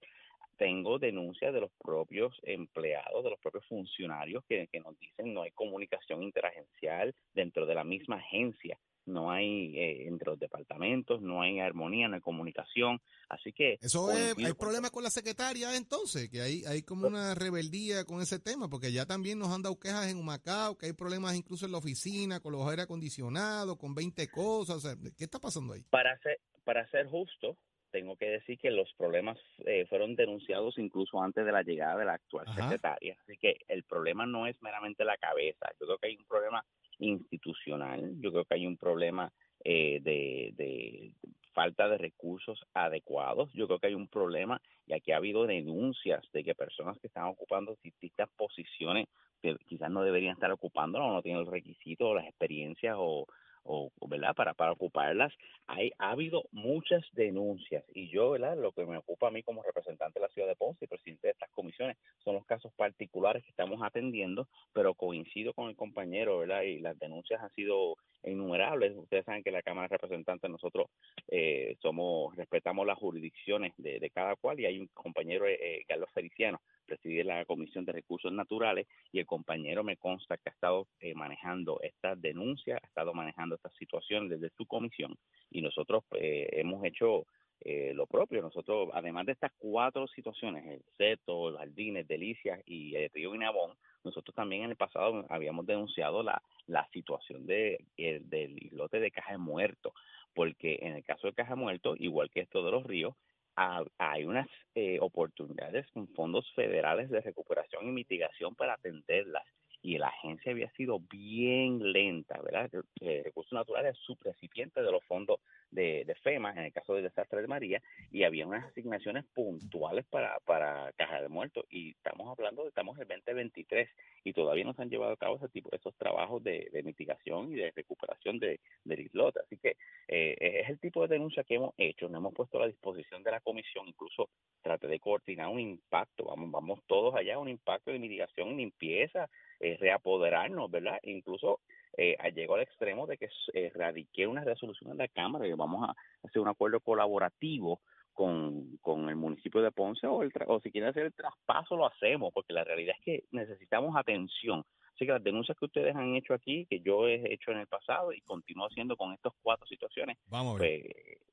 tengo 0.57 0.99
denuncias 0.99 1.53
de 1.53 1.61
los 1.61 1.71
propios 1.83 2.39
empleados, 2.43 3.23
de 3.23 3.29
los 3.29 3.39
propios 3.39 3.65
funcionarios 3.67 4.43
que, 4.45 4.67
que 4.67 4.79
nos 4.79 4.97
dicen 4.99 5.33
no 5.33 5.43
hay 5.43 5.51
comunicación 5.51 6.23
interagencial 6.23 7.15
dentro 7.33 7.65
de 7.65 7.75
la 7.75 7.83
misma 7.83 8.17
agencia, 8.17 8.77
no 9.05 9.31
hay 9.31 9.77
eh, 9.77 10.07
entre 10.07 10.29
los 10.29 10.39
departamentos, 10.39 11.21
no 11.21 11.41
hay 11.41 11.59
armonía, 11.59 12.07
no 12.07 12.15
hay 12.15 12.21
comunicación, 12.21 12.99
así 13.29 13.51
que... 13.51 13.77
Eso 13.81 14.11
es, 14.11 14.37
hay 14.37 14.53
problemas 14.53 14.91
con 14.91 15.03
la 15.03 15.09
secretaria 15.09 15.75
entonces, 15.75 16.29
que 16.29 16.41
hay, 16.41 16.63
hay 16.65 16.83
como 16.83 17.07
una 17.07 17.35
rebeldía 17.35 18.05
con 18.05 18.21
ese 18.21 18.39
tema, 18.39 18.69
porque 18.69 18.91
ya 18.91 19.05
también 19.05 19.39
nos 19.39 19.49
han 19.49 19.61
dado 19.61 19.79
quejas 19.79 20.09
en 20.09 20.17
Humacao, 20.17 20.77
que 20.77 20.87
hay 20.87 20.93
problemas 20.93 21.35
incluso 21.35 21.65
en 21.65 21.71
la 21.71 21.79
oficina, 21.79 22.39
con 22.39 22.53
los 22.53 22.67
aire 22.69 22.83
acondicionados, 22.83 23.77
con 23.77 23.95
20 23.95 24.27
cosas, 24.29 24.77
o 24.77 24.79
sea, 24.79 24.95
¿qué 25.17 25.23
está 25.23 25.39
pasando 25.39 25.73
ahí? 25.73 25.83
Para 25.89 26.17
ser, 26.19 26.39
para 26.63 26.87
ser 26.87 27.07
justo, 27.07 27.57
tengo 27.91 28.15
que 28.15 28.29
decir 28.29 28.57
que 28.57 28.71
los 28.71 28.91
problemas 28.93 29.37
eh, 29.65 29.85
fueron 29.87 30.15
denunciados 30.15 30.77
incluso 30.77 31.21
antes 31.21 31.45
de 31.45 31.51
la 31.51 31.63
llegada 31.63 31.97
de 31.97 32.05
la 32.05 32.13
actual 32.13 32.47
Ajá. 32.47 32.63
secretaria. 32.63 33.17
Así 33.21 33.37
que 33.37 33.57
el 33.67 33.83
problema 33.83 34.25
no 34.25 34.47
es 34.47 34.61
meramente 34.61 35.03
la 35.03 35.17
cabeza. 35.17 35.69
Yo 35.79 35.85
creo 35.85 35.97
que 35.97 36.07
hay 36.07 36.15
un 36.15 36.25
problema 36.25 36.63
institucional. 36.99 38.13
Yo 38.19 38.31
creo 38.31 38.45
que 38.45 38.55
hay 38.55 38.65
un 38.65 38.77
problema 38.77 39.31
eh, 39.63 39.99
de, 40.01 40.53
de 40.55 41.13
falta 41.53 41.89
de 41.89 41.97
recursos 41.97 42.63
adecuados. 42.73 43.51
Yo 43.53 43.67
creo 43.67 43.79
que 43.79 43.87
hay 43.87 43.95
un 43.95 44.07
problema 44.07 44.61
y 44.87 44.93
aquí 44.93 45.11
ha 45.11 45.17
habido 45.17 45.45
denuncias 45.45 46.23
de 46.31 46.43
que 46.43 46.55
personas 46.55 46.97
que 46.99 47.07
están 47.07 47.25
ocupando 47.25 47.77
distintas 47.83 48.29
posiciones 48.37 49.07
que 49.41 49.57
quizás 49.65 49.89
no 49.89 50.03
deberían 50.03 50.33
estar 50.33 50.51
ocupando 50.51 50.99
o 50.99 51.13
no 51.13 51.21
tienen 51.21 51.41
el 51.41 51.51
requisito 51.51 52.09
o 52.09 52.15
las 52.15 52.27
experiencias 52.27 52.95
o, 52.97 53.25
o 53.63 53.91
verdad 54.07 54.35
para 54.35 54.53
para 54.53 54.73
ocuparlas 54.73 55.33
hay 55.67 55.91
ha 55.97 56.11
habido 56.11 56.43
muchas 56.51 57.03
denuncias. 57.13 57.83
Y 57.93 58.09
yo 58.09 58.31
verdad 58.31 58.57
lo 58.57 58.71
que 58.71 58.85
me 58.85 58.97
ocupa 58.97 59.27
a 59.27 59.31
mí 59.31 59.41
como 59.43 59.63
representante 59.63 60.19
de 60.19 60.25
la 60.25 60.33
ciudad 60.33 60.47
de 60.47 60.55
Ponce 60.55 60.85
y 60.85 60.87
presidente 60.87 61.27
de 61.27 61.31
estas 61.31 61.49
comisiones 61.51 61.97
son 62.23 62.35
los 62.35 62.45
casos 62.45 62.73
particulares 62.73 63.43
que 63.43 63.51
estamos 63.51 63.81
atendiendo 63.81 64.47
pero 64.73 64.93
coincido 64.93 65.53
con 65.53 65.69
el 65.69 65.75
compañero 65.75 66.39
verdad 66.39 66.63
y 66.63 66.79
las 66.79 66.97
denuncias 66.99 67.41
han 67.41 67.51
sido 67.51 67.95
innumerables. 68.23 68.95
Ustedes 68.95 69.25
saben 69.25 69.43
que 69.43 69.51
la 69.51 69.61
cámara 69.61 69.87
de 69.87 69.97
representantes 69.97 70.49
nosotros 70.49 70.87
eh, 71.29 71.75
somos 71.81 72.35
respetamos 72.35 72.85
las 72.85 72.97
jurisdicciones 72.97 73.73
de, 73.77 73.99
de 73.99 74.09
cada 74.09 74.35
cual 74.35 74.59
y 74.59 74.65
hay 74.65 74.79
un 74.79 74.87
compañero 74.93 75.47
eh, 75.47 75.83
Carlos 75.87 76.09
Feliciano 76.13 76.59
preside 76.85 77.23
la 77.23 77.45
comisión 77.45 77.85
de 77.85 77.91
recursos 77.93 78.31
naturales 78.31 78.87
y 79.11 79.19
el 79.19 79.25
compañero 79.25 79.83
me 79.83 79.97
consta 79.97 80.37
que 80.37 80.49
ha 80.49 80.53
estado 80.53 80.87
eh, 80.99 81.13
manejando 81.13 81.79
estas 81.81 82.21
denuncias, 82.21 82.79
ha 82.81 82.87
estado 82.87 83.13
manejando 83.13 83.55
estas 83.55 83.73
situaciones 83.75 84.29
desde 84.29 84.53
su 84.55 84.65
comisión 84.65 85.15
y 85.49 85.61
nosotros 85.61 86.03
eh, 86.17 86.47
hemos 86.53 86.83
hecho 86.85 87.25
eh, 87.63 87.93
lo 87.93 88.07
propio. 88.07 88.41
Nosotros, 88.41 88.89
además 88.93 89.25
de 89.27 89.33
estas 89.33 89.51
cuatro 89.57 90.07
situaciones, 90.07 90.65
el 90.65 90.81
Seto, 90.97 91.49
el 91.49 91.57
Jardines, 91.57 92.07
Delicias 92.07 92.59
y 92.65 92.95
el 92.95 93.09
Río 93.13 93.31
Guinabón, 93.31 93.77
nosotros 94.03 94.33
también 94.35 94.63
en 94.63 94.71
el 94.71 94.75
pasado 94.77 95.25
habíamos 95.29 95.67
denunciado 95.67 96.23
la, 96.23 96.41
la 96.65 96.87
situación 96.91 97.45
de, 97.45 97.77
el- 97.97 98.27
del 98.29 98.57
islote 98.63 98.99
de 98.99 99.11
Caja 99.11 99.33
de 99.33 99.37
Muerto, 99.37 99.93
porque 100.33 100.79
en 100.81 100.93
el 100.95 101.03
caso 101.03 101.27
de 101.27 101.33
Caja 101.33 101.53
de 101.53 101.61
Muerto, 101.61 101.95
igual 101.97 102.31
que 102.31 102.39
esto 102.41 102.63
de 102.65 102.71
los 102.71 102.83
ríos, 102.83 103.13
ha- 103.55 103.83
hay 103.97 104.25
unas 104.25 104.47
eh, 104.75 104.99
oportunidades 105.01 105.87
con 105.93 106.07
fondos 106.09 106.51
federales 106.55 107.09
de 107.09 107.21
recuperación 107.21 107.87
y 107.87 107.91
mitigación 107.91 108.55
para 108.55 108.73
atenderlas 108.73 109.43
y 109.81 109.97
la 109.97 110.07
agencia 110.07 110.51
había 110.51 110.69
sido 110.71 110.99
bien 110.99 111.91
lenta, 111.91 112.39
¿verdad? 112.41 112.69
Eh, 112.99 113.21
Recursos 113.23 113.53
Naturales 113.53 113.97
es 113.97 114.03
subrecipiente 114.03 114.81
de 114.81 114.91
los 114.91 115.03
fondos 115.05 115.39
de, 115.71 116.05
FEMA, 116.21 116.51
en 116.51 116.65
el 116.65 116.73
caso 116.73 116.93
del 116.93 117.03
desastre 117.03 117.41
de 117.41 117.47
María, 117.47 117.81
y 118.11 118.23
había 118.23 118.45
unas 118.45 118.65
asignaciones 118.65 119.25
puntuales 119.33 120.05
para, 120.05 120.37
para 120.41 120.91
Caja 120.97 121.21
de 121.21 121.29
Muertos, 121.29 121.65
y 121.69 121.91
estamos 121.91 122.27
hablando 122.29 122.67
estamos 122.67 122.95
en 122.97 123.03
el 123.03 123.07
2023, 123.07 123.89
y 124.23 124.33
todavía 124.33 124.65
no 124.65 124.73
se 124.73 124.83
han 124.83 124.89
llevado 124.89 125.13
a 125.13 125.17
cabo 125.17 125.37
ese 125.37 125.49
tipo, 125.49 125.69
esos 125.71 125.95
trabajos 125.95 126.43
de, 126.43 126.69
mitigación 126.83 127.51
y 127.51 127.55
de 127.55 127.71
recuperación 127.75 128.39
de, 128.39 128.59
del 128.83 129.01
islote. 129.01 129.39
Así 129.39 129.57
que 129.57 129.77
eh, 130.07 130.35
es 130.39 130.69
el 130.69 130.79
tipo 130.79 131.01
de 131.01 131.13
denuncia 131.15 131.43
que 131.43 131.55
hemos 131.55 131.73
hecho, 131.77 132.09
nos 132.09 132.19
hemos 132.19 132.33
puesto 132.33 132.57
a 132.57 132.61
la 132.61 132.67
disposición 132.67 133.23
de 133.23 133.31
la 133.31 133.39
comisión, 133.39 133.87
incluso 133.87 134.29
traté 134.61 134.87
de 134.87 134.99
coordinar 134.99 135.47
un 135.47 135.59
impacto, 135.59 136.25
vamos, 136.25 136.51
vamos 136.51 136.79
todos 136.87 137.15
allá, 137.15 137.39
un 137.39 137.49
impacto 137.49 137.91
de 137.91 137.99
mitigación 137.99 138.49
y 138.49 138.55
limpieza, 138.57 139.29
eh, 139.61 139.77
reapoderarnos, 139.79 140.69
¿verdad? 140.69 140.99
Incluso 141.03 141.59
eh, 141.97 142.17
llegó 142.35 142.55
al 142.55 142.61
extremo 142.61 143.05
de 143.07 143.17
que 143.17 143.29
eh, 143.53 143.71
radiqué 143.75 144.27
una 144.27 144.43
resolución 144.43 144.91
en 144.91 144.97
la 144.97 145.07
Cámara 145.07 145.47
y 145.47 145.53
vamos 145.53 145.87
a 145.89 145.95
hacer 146.25 146.41
un 146.41 146.47
acuerdo 146.47 146.79
colaborativo 146.79 147.79
con, 148.13 148.77
con 148.81 149.07
el 149.09 149.15
municipio 149.15 149.61
de 149.61 149.71
Ponce 149.71 150.07
o, 150.07 150.23
el 150.23 150.31
tra- 150.33 150.45
o 150.47 150.59
si 150.59 150.71
quieren 150.71 150.89
hacer 150.89 151.05
el 151.05 151.13
traspaso 151.13 151.75
lo 151.77 151.85
hacemos, 151.85 152.33
porque 152.33 152.53
la 152.53 152.63
realidad 152.63 152.95
es 152.99 153.03
que 153.05 153.23
necesitamos 153.31 153.95
atención. 153.95 154.63
Así 154.93 155.05
que 155.05 155.13
las 155.13 155.23
denuncias 155.23 155.57
que 155.57 155.65
ustedes 155.65 155.95
han 155.95 156.15
hecho 156.15 156.33
aquí, 156.33 156.65
que 156.69 156.81
yo 156.81 157.07
he 157.07 157.33
hecho 157.33 157.51
en 157.51 157.59
el 157.59 157.67
pasado 157.67 158.11
y 158.13 158.21
continúo 158.21 158.67
haciendo 158.67 158.95
con 158.97 159.13
estas 159.13 159.33
cuatro 159.41 159.65
situaciones, 159.65 160.17
Vamos 160.27 160.57
pues, 160.57 160.83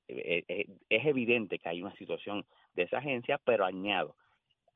eh, 0.09 0.67
es 0.89 1.07
evidente 1.07 1.59
que 1.59 1.69
hay 1.69 1.83
una 1.83 1.95
situación 1.97 2.45
de 2.75 2.85
esa 2.85 2.99
agencia, 2.99 3.39
pero 3.45 3.65
añado, 3.67 4.15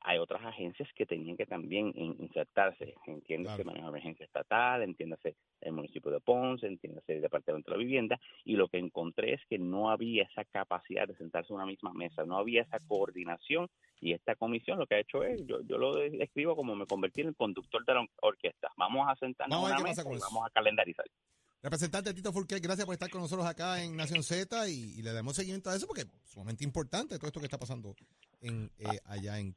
hay 0.05 0.17
otras 0.19 0.43
agencias 0.45 0.89
que 0.95 1.05
tenían 1.05 1.37
que 1.37 1.45
también 1.45 1.93
in- 1.95 2.15
insertarse. 2.19 2.93
Entiéndase 3.07 3.63
Claro. 3.63 3.65
manejo 3.65 3.85
de 3.85 3.89
emergencia 3.91 4.25
estatal, 4.25 4.81
entiéndase 4.83 5.35
el 5.61 5.71
municipio 5.71 6.11
de 6.11 6.19
Ponce, 6.19 6.67
entiéndase 6.67 7.13
el 7.15 7.21
Departamento 7.21 7.71
de 7.71 7.77
la 7.77 7.83
Vivienda, 7.83 8.19
y 8.43 8.55
lo 8.55 8.67
que 8.67 8.77
encontré 8.79 9.33
es 9.33 9.41
que 9.49 9.57
no 9.57 9.89
había 9.89 10.23
esa 10.23 10.43
capacidad 10.45 11.07
de 11.07 11.15
sentarse 11.15 11.51
en 11.53 11.55
una 11.55 11.65
misma 11.65 11.93
mesa, 11.93 12.25
no 12.25 12.37
había 12.37 12.63
esa 12.63 12.79
coordinación, 12.87 13.69
y 14.01 14.11
esta 14.11 14.35
comisión 14.35 14.77
lo 14.77 14.85
que 14.87 14.95
ha 14.95 14.99
hecho 14.99 15.23
es, 15.23 15.45
yo, 15.47 15.61
yo 15.61 15.77
lo 15.77 15.95
describo 15.95 16.55
como 16.57 16.75
me 16.75 16.85
convertí 16.85 17.21
en 17.21 17.27
el 17.29 17.35
conductor 17.35 17.85
de 17.85 17.93
la 17.93 18.05
orquesta. 18.21 18.67
Vamos 18.75 19.07
a 19.09 19.15
sentarnos 19.15 19.55
Vamos 19.57 19.71
a 19.71 19.75
una 19.75 19.83
mesa 19.83 20.01
y 20.01 20.19
vamos 20.19 20.45
a 20.45 20.49
calendarizar. 20.49 21.05
Representante 21.61 22.13
Tito 22.13 22.33
Furquet, 22.33 22.61
gracias 22.61 22.85
por 22.85 22.91
estar 22.91 23.09
con 23.09 23.21
nosotros 23.21 23.47
acá 23.47 23.81
en 23.81 23.95
Nación 23.95 24.21
Z 24.21 24.67
y, 24.67 24.99
y 24.99 25.01
le 25.01 25.13
damos 25.13 25.37
seguimiento 25.37 25.69
a 25.69 25.75
eso 25.77 25.87
porque 25.87 26.01
es 26.01 26.07
sumamente 26.25 26.65
importante 26.65 27.17
todo 27.17 27.27
esto 27.27 27.39
que 27.39 27.45
está 27.45 27.57
pasando 27.57 27.95
en, 28.41 28.69
eh, 28.79 28.99
allá 29.05 29.39
en. 29.39 29.55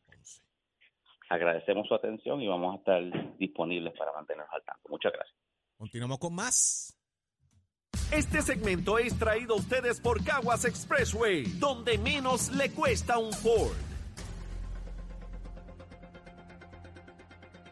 Agradecemos 1.28 1.88
su 1.88 1.94
atención 1.94 2.40
y 2.40 2.46
vamos 2.46 2.74
a 2.74 2.78
estar 2.78 3.36
disponibles 3.38 3.92
para 3.98 4.12
mantenernos 4.12 4.52
al 4.52 4.62
tanto. 4.62 4.88
Muchas 4.88 5.12
gracias. 5.12 5.36
Continuamos 5.76 6.18
con 6.18 6.34
más. 6.34 6.96
Este 8.12 8.40
segmento 8.40 8.98
es 8.98 9.18
traído 9.18 9.54
a 9.54 9.58
ustedes 9.58 10.00
por 10.00 10.22
Caguas 10.24 10.64
Expressway, 10.64 11.44
donde 11.58 11.98
menos 11.98 12.52
le 12.52 12.70
cuesta 12.70 13.18
un 13.18 13.32
Ford. 13.32 13.76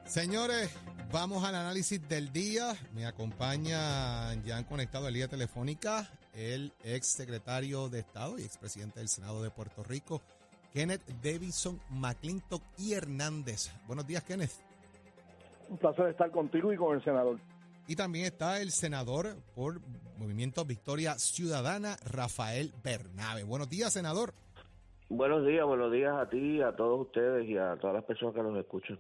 Señores, 0.05 0.77
vamos 1.13 1.45
al 1.45 1.55
análisis 1.55 2.07
del 2.09 2.33
día. 2.33 2.75
Me 2.93 3.07
acompaña 3.07 4.35
ya 4.45 4.57
han 4.57 4.65
conectado 4.65 5.07
a 5.07 5.11
línea 5.11 5.29
telefónica 5.29 6.11
el 6.35 6.73
ex 6.83 7.07
secretario 7.07 7.89
de 7.89 8.01
Estado 8.01 8.39
y 8.39 8.43
expresidente 8.43 8.99
del 8.99 9.09
Senado 9.09 9.43
de 9.43 9.51
Puerto 9.51 9.85
Rico, 9.85 10.21
Kenneth 10.75 11.07
Davidson 11.23 11.81
McClintock 11.89 12.61
y 12.77 12.95
Hernández. 12.95 13.71
Buenos 13.87 14.09
días, 14.09 14.25
Kenneth. 14.25 14.51
Un 15.69 15.79
placer 15.79 16.09
estar 16.09 16.33
contigo 16.33 16.73
y 16.73 16.77
con 16.77 16.97
el 16.97 17.05
senador. 17.05 17.39
Y 17.87 17.95
también 17.95 18.25
está 18.25 18.61
el 18.61 18.73
senador 18.73 19.37
por 19.55 19.81
Movimiento 20.19 20.65
Victoria 20.65 21.15
Ciudadana, 21.17 21.97
Rafael 22.05 22.73
Bernabe. 22.83 23.45
Buenos 23.45 23.71
días, 23.71 23.93
senador. 23.93 24.35
Buenos 25.09 25.47
días, 25.47 25.65
buenos 25.65 25.93
días 25.93 26.13
a 26.13 26.29
ti, 26.29 26.61
a 26.61 26.75
todos 26.75 27.07
ustedes 27.07 27.49
y 27.49 27.57
a 27.57 27.77
todas 27.77 27.95
las 27.95 28.05
personas 28.05 28.35
que 28.35 28.43
nos 28.43 28.59
escuchan. 28.59 28.99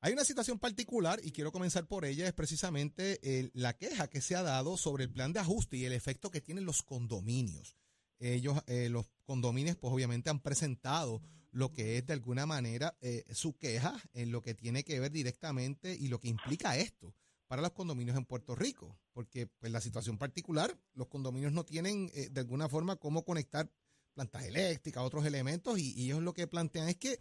Hay 0.00 0.14
una 0.14 0.24
situación 0.24 0.58
particular 0.58 1.18
y 1.22 1.32
quiero 1.32 1.52
comenzar 1.52 1.86
por 1.86 2.06
ella, 2.06 2.26
es 2.26 2.32
precisamente 2.32 3.18
eh, 3.22 3.50
la 3.52 3.74
queja 3.74 4.08
que 4.08 4.22
se 4.22 4.36
ha 4.36 4.42
dado 4.42 4.78
sobre 4.78 5.04
el 5.04 5.12
plan 5.12 5.34
de 5.34 5.40
ajuste 5.40 5.76
y 5.76 5.84
el 5.84 5.92
efecto 5.92 6.30
que 6.30 6.40
tienen 6.40 6.64
los 6.64 6.82
condominios. 6.82 7.76
Ellos, 8.22 8.62
eh, 8.66 8.88
los 8.88 9.06
condominios, 9.24 9.76
pues 9.76 9.92
obviamente 9.92 10.30
han 10.30 10.40
presentado 10.40 11.22
lo 11.50 11.72
que 11.72 11.98
es 11.98 12.06
de 12.06 12.12
alguna 12.14 12.46
manera 12.46 12.96
eh, 13.00 13.24
su 13.32 13.56
queja 13.58 13.94
en 14.14 14.32
lo 14.32 14.40
que 14.40 14.54
tiene 14.54 14.84
que 14.84 15.00
ver 15.00 15.10
directamente 15.10 15.94
y 15.94 16.08
lo 16.08 16.18
que 16.18 16.28
implica 16.28 16.76
esto 16.76 17.14
para 17.46 17.60
los 17.60 17.72
condominios 17.72 18.16
en 18.16 18.24
Puerto 18.24 18.54
Rico, 18.54 18.98
porque 19.12 19.46
pues 19.46 19.70
la 19.70 19.82
situación 19.82 20.16
particular, 20.16 20.74
los 20.94 21.08
condominios 21.08 21.52
no 21.52 21.64
tienen 21.64 22.10
eh, 22.14 22.30
de 22.30 22.40
alguna 22.40 22.68
forma 22.68 22.96
cómo 22.96 23.24
conectar 23.24 23.68
plantas 24.14 24.46
eléctricas, 24.46 25.02
otros 25.02 25.26
elementos, 25.26 25.78
y, 25.78 26.02
ellos 26.04 26.22
lo 26.22 26.32
que 26.32 26.46
plantean 26.46 26.88
es 26.88 26.96
que 26.96 27.18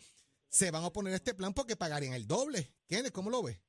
se 0.47 0.71
van 0.71 0.83
a 0.83 0.87
oponer 0.87 1.13
este 1.13 1.33
plan 1.33 1.53
porque 1.53 1.75
pagarían 1.75 2.13
el 2.13 2.27
doble. 2.27 2.73
Kenneth, 2.87 3.11
¿cómo 3.11 3.29
lo 3.29 3.43
ves? 3.43 3.61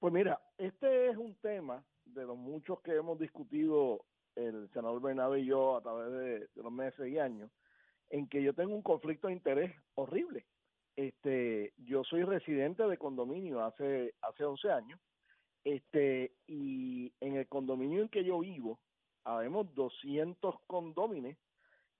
Pues 0.00 0.12
mira, 0.12 0.40
este 0.58 1.10
es 1.10 1.16
un 1.16 1.36
tema 1.36 1.84
de 2.06 2.24
los 2.24 2.36
muchos 2.36 2.80
que 2.80 2.96
hemos 2.96 3.18
discutido 3.20 4.04
el 4.36 4.68
senador 4.72 5.00
Bernabe 5.00 5.40
y 5.40 5.46
yo 5.46 5.76
a 5.76 5.82
través 5.82 6.12
de, 6.12 6.48
los 6.62 6.72
meses 6.72 7.08
y 7.08 7.18
años, 7.18 7.50
en 8.10 8.28
que 8.28 8.42
yo 8.42 8.54
tengo 8.54 8.74
un 8.74 8.82
conflicto 8.82 9.28
de 9.28 9.34
interés 9.34 9.74
horrible. 9.94 10.46
Este, 10.96 11.72
yo 11.78 12.04
soy 12.04 12.24
residente 12.24 12.86
de 12.86 12.98
condominio 12.98 13.64
hace 13.64 14.14
hace 14.20 14.44
11 14.44 14.70
años. 14.70 15.00
Este, 15.64 16.32
y 16.46 17.12
en 17.20 17.36
el 17.36 17.48
condominio 17.48 18.02
en 18.02 18.08
que 18.08 18.24
yo 18.24 18.40
vivo, 18.40 18.80
habemos 19.24 19.72
200 19.74 20.54
condóminos 20.66 21.36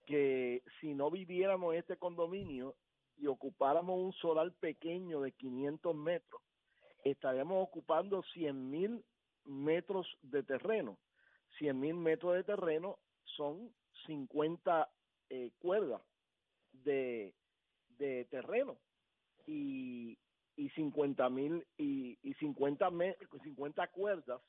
que 0.04 0.62
si 0.80 0.94
no 0.94 1.10
viviéramos 1.10 1.74
este 1.74 1.96
condominio 1.96 2.74
y 3.16 3.28
ocupáramos 3.28 4.00
un 4.00 4.12
solar 4.14 4.52
pequeño 4.58 5.20
de 5.20 5.32
500 5.32 5.94
metros, 5.94 6.42
estaríamos 7.04 7.62
ocupando 7.62 8.22
100 8.34 8.70
mil 8.70 9.04
metros 9.44 10.06
de 10.22 10.42
terreno. 10.42 10.98
100 11.58 11.78
mil 11.78 11.94
metros 11.94 12.34
de 12.34 12.44
terreno 12.44 12.98
son 13.24 13.72
50 14.06 14.90
eh, 15.30 15.50
cuerdas 15.58 16.02
de, 16.72 17.34
de 17.98 18.24
terreno 18.26 18.78
y, 19.46 20.18
y 20.56 20.68
50 20.70 21.28
mil 21.30 21.66
y, 21.76 22.18
y 22.22 22.34
50, 22.34 22.90
me, 22.90 23.16
50 23.42 23.88
cuerdas 23.88 24.40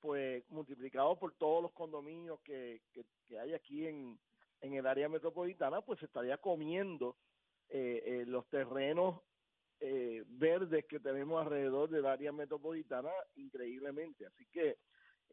pues 0.00 0.44
multiplicado 0.50 1.18
por 1.18 1.32
todos 1.32 1.62
los 1.62 1.72
condominios 1.72 2.38
que, 2.40 2.82
que, 2.92 3.06
que 3.26 3.38
hay 3.38 3.54
aquí 3.54 3.86
en, 3.86 4.18
en 4.60 4.74
el 4.74 4.86
área 4.86 5.08
metropolitana 5.08 5.80
pues 5.80 5.98
se 5.98 6.06
estaría 6.06 6.36
comiendo 6.38 7.16
eh, 7.68 8.02
eh, 8.04 8.24
los 8.26 8.46
terrenos 8.48 9.20
eh, 9.80 10.24
verdes 10.26 10.84
que 10.86 11.00
tenemos 11.00 11.42
alrededor 11.42 11.90
del 11.90 12.06
área 12.06 12.32
metropolitana 12.32 13.10
increíblemente. 13.36 14.26
Así 14.26 14.46
que 14.46 14.78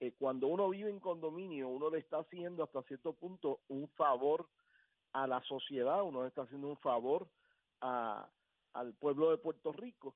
eh, 0.01 0.13
cuando 0.17 0.47
uno 0.47 0.67
vive 0.69 0.89
en 0.89 0.99
condominio, 0.99 1.69
uno 1.69 1.91
le 1.91 1.99
está 1.99 2.17
haciendo 2.17 2.63
hasta 2.63 2.81
cierto 2.81 3.13
punto 3.13 3.59
un 3.67 3.87
favor 3.89 4.49
a 5.13 5.27
la 5.27 5.39
sociedad, 5.43 6.01
uno 6.03 6.23
le 6.23 6.29
está 6.29 6.41
haciendo 6.41 6.69
un 6.69 6.77
favor 6.77 7.27
a, 7.81 8.27
al 8.73 8.95
pueblo 8.95 9.29
de 9.29 9.37
Puerto 9.37 9.71
Rico. 9.71 10.15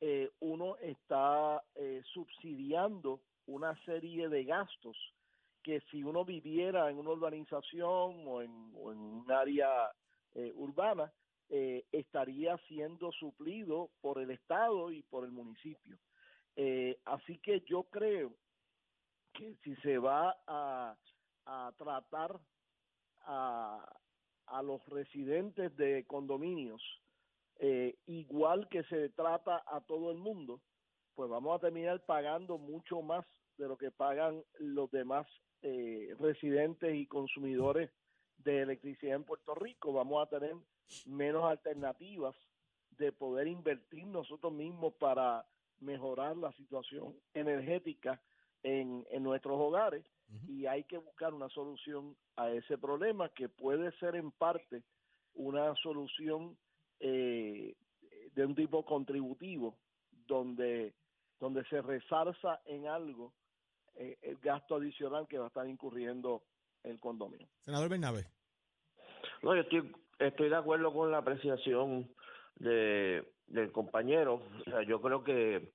Eh, 0.00 0.30
uno 0.38 0.76
está 0.76 1.64
eh, 1.74 2.00
subsidiando 2.12 3.22
una 3.46 3.76
serie 3.84 4.28
de 4.28 4.44
gastos 4.44 4.96
que 5.64 5.80
si 5.90 6.04
uno 6.04 6.24
viviera 6.24 6.88
en 6.88 6.98
una 6.98 7.10
urbanización 7.10 8.28
o 8.28 8.40
en, 8.40 8.52
un 8.76 9.26
área 9.32 9.90
eh, 10.34 10.52
urbana, 10.54 11.12
eh, 11.48 11.84
estaría 11.90 12.56
siendo 12.68 13.10
suplido 13.10 13.90
por 14.00 14.20
el 14.20 14.30
Estado 14.30 14.92
y 14.92 15.02
por 15.02 15.24
el 15.24 15.32
municipio. 15.32 15.98
Así 17.04 17.38
que 17.38 17.62
yo 17.62 17.82
creo 17.90 18.36
que 19.34 19.54
si 19.62 19.74
se 19.76 19.98
va 19.98 20.36
a, 20.46 20.96
tratar 21.76 22.40
a, 23.26 23.84
a 24.46 24.62
los 24.62 24.84
residentes 24.86 25.76
de 25.76 26.04
condominios 26.06 26.82
eh, 27.58 27.96
igual 28.06 28.68
que 28.68 28.82
se 28.84 29.10
trata 29.10 29.62
a 29.66 29.80
todo 29.82 30.10
el 30.10 30.18
mundo, 30.18 30.60
pues 31.14 31.30
vamos 31.30 31.56
a 31.56 31.60
terminar 31.60 32.04
pagando 32.04 32.58
mucho 32.58 33.02
más 33.02 33.24
de 33.56 33.68
lo 33.68 33.76
que 33.76 33.90
pagan 33.90 34.42
los 34.58 34.90
demás 34.90 35.26
eh, 35.62 36.14
residentes 36.18 36.94
y 36.94 37.06
consumidores 37.06 37.90
de 38.38 38.62
electricidad 38.62 39.14
en 39.14 39.24
Puerto 39.24 39.54
Rico. 39.54 39.92
Vamos 39.92 40.26
a 40.26 40.28
tener 40.28 40.54
menos 41.06 41.44
alternativas 41.44 42.34
de 42.98 43.12
poder 43.12 43.46
invertir 43.46 44.06
nosotros 44.06 44.52
mismos 44.52 44.94
para 44.94 45.46
mejorar 45.80 46.36
la 46.36 46.52
situación 46.52 47.14
energética 47.34 48.20
en, 48.64 49.06
en 49.10 49.22
nuestros 49.22 49.60
hogares 49.60 50.04
y 50.48 50.66
hay 50.66 50.82
que 50.84 50.98
buscar 50.98 51.32
una 51.32 51.48
solución 51.50 52.16
a 52.36 52.50
ese 52.50 52.76
problema 52.76 53.28
que 53.28 53.48
puede 53.48 53.92
ser 53.98 54.16
en 54.16 54.32
parte 54.32 54.82
una 55.34 55.74
solución 55.76 56.56
eh, 56.98 57.76
de 58.34 58.46
un 58.46 58.54
tipo 58.56 58.84
contributivo 58.84 59.76
donde 60.26 60.94
donde 61.38 61.64
se 61.66 61.82
resarza 61.82 62.60
en 62.64 62.86
algo 62.86 63.32
eh, 63.96 64.16
el 64.22 64.36
gasto 64.38 64.76
adicional 64.76 65.28
que 65.28 65.38
va 65.38 65.44
a 65.44 65.48
estar 65.48 65.68
incurriendo 65.68 66.42
el 66.82 66.98
condominio. 66.98 67.46
Senador 67.64 67.88
Bernabe. 67.88 68.26
No, 69.42 69.54
yo 69.54 69.60
estoy, 69.60 69.92
estoy 70.18 70.48
de 70.48 70.56
acuerdo 70.56 70.92
con 70.92 71.10
la 71.10 71.18
apreciación 71.18 72.10
de, 72.56 73.30
del 73.46 73.72
compañero. 73.72 74.42
O 74.60 74.64
sea, 74.64 74.82
yo 74.82 75.00
creo 75.00 75.22
que, 75.22 75.72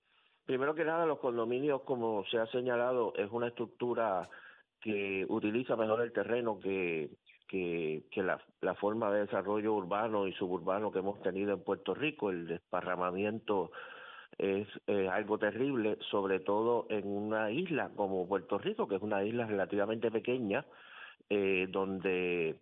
primero 0.49 0.73
que 0.73 0.83
nada, 0.83 1.05
los 1.05 1.19
condominios, 1.19 1.83
como 1.83 2.25
se 2.25 2.39
ha 2.39 2.47
señalado, 2.47 3.13
es 3.15 3.29
una 3.31 3.49
estructura 3.49 4.27
que 4.81 5.23
utiliza 5.29 5.75
mejor 5.75 6.01
el 6.01 6.11
terreno 6.11 6.59
que, 6.59 7.11
que, 7.47 8.03
la, 8.15 8.73
forma 8.73 9.11
de 9.11 9.27
desarrollo 9.27 9.75
urbano 9.75 10.25
y 10.25 10.33
suburbano 10.33 10.91
que 10.91 10.99
hemos 10.99 11.21
tenido 11.21 11.53
en 11.53 11.63
Puerto 11.63 11.93
Rico. 11.93 12.31
El 12.31 12.47
desparramamiento 12.47 13.69
es 14.39 14.67
algo 15.11 15.37
terrible, 15.37 15.99
sobre 16.09 16.39
todo 16.39 16.87
en 16.89 17.05
una 17.05 17.51
isla 17.51 17.91
como 17.95 18.27
Puerto 18.27 18.57
Rico, 18.57 18.87
que 18.87 18.95
es 18.95 19.03
una 19.03 19.23
isla 19.23 19.45
relativamente 19.45 20.09
pequeña, 20.09 20.65
eh, 21.29 21.67
donde 21.69 22.55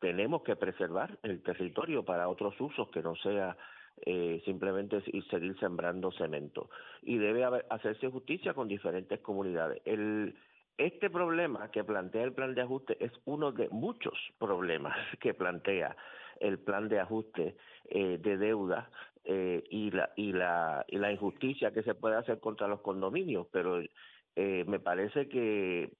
tenemos 0.00 0.42
que 0.42 0.56
preservar 0.56 1.16
el 1.22 1.40
territorio 1.44 2.04
para 2.04 2.28
otros 2.28 2.60
usos 2.60 2.88
que 2.88 3.00
no 3.00 3.14
sea 3.14 3.56
eh, 4.06 4.42
simplemente 4.44 5.02
y 5.06 5.22
seguir 5.22 5.58
sembrando 5.58 6.12
cemento. 6.12 6.70
Y 7.02 7.18
debe 7.18 7.44
haber, 7.44 7.66
hacerse 7.70 8.10
justicia 8.10 8.54
con 8.54 8.68
diferentes 8.68 9.20
comunidades. 9.20 9.80
El, 9.84 10.34
este 10.76 11.10
problema 11.10 11.70
que 11.70 11.84
plantea 11.84 12.22
el 12.22 12.32
plan 12.32 12.54
de 12.54 12.62
ajuste 12.62 12.96
es 13.04 13.12
uno 13.24 13.52
de 13.52 13.68
muchos 13.70 14.14
problemas 14.38 14.96
que 15.20 15.34
plantea 15.34 15.96
el 16.40 16.58
plan 16.58 16.88
de 16.88 17.00
ajuste 17.00 17.56
eh, 17.90 18.18
de 18.22 18.36
deuda 18.36 18.90
eh, 19.24 19.64
y 19.70 19.90
la 19.90 20.10
y 20.16 20.32
la 20.32 20.84
y 20.88 20.98
la 20.98 21.12
injusticia 21.12 21.72
que 21.72 21.82
se 21.82 21.94
puede 21.94 22.16
hacer 22.16 22.38
contra 22.38 22.68
los 22.68 22.80
condominios, 22.80 23.46
pero 23.50 23.82
eh, 24.36 24.64
me 24.66 24.78
parece 24.78 25.28
que 25.28 25.90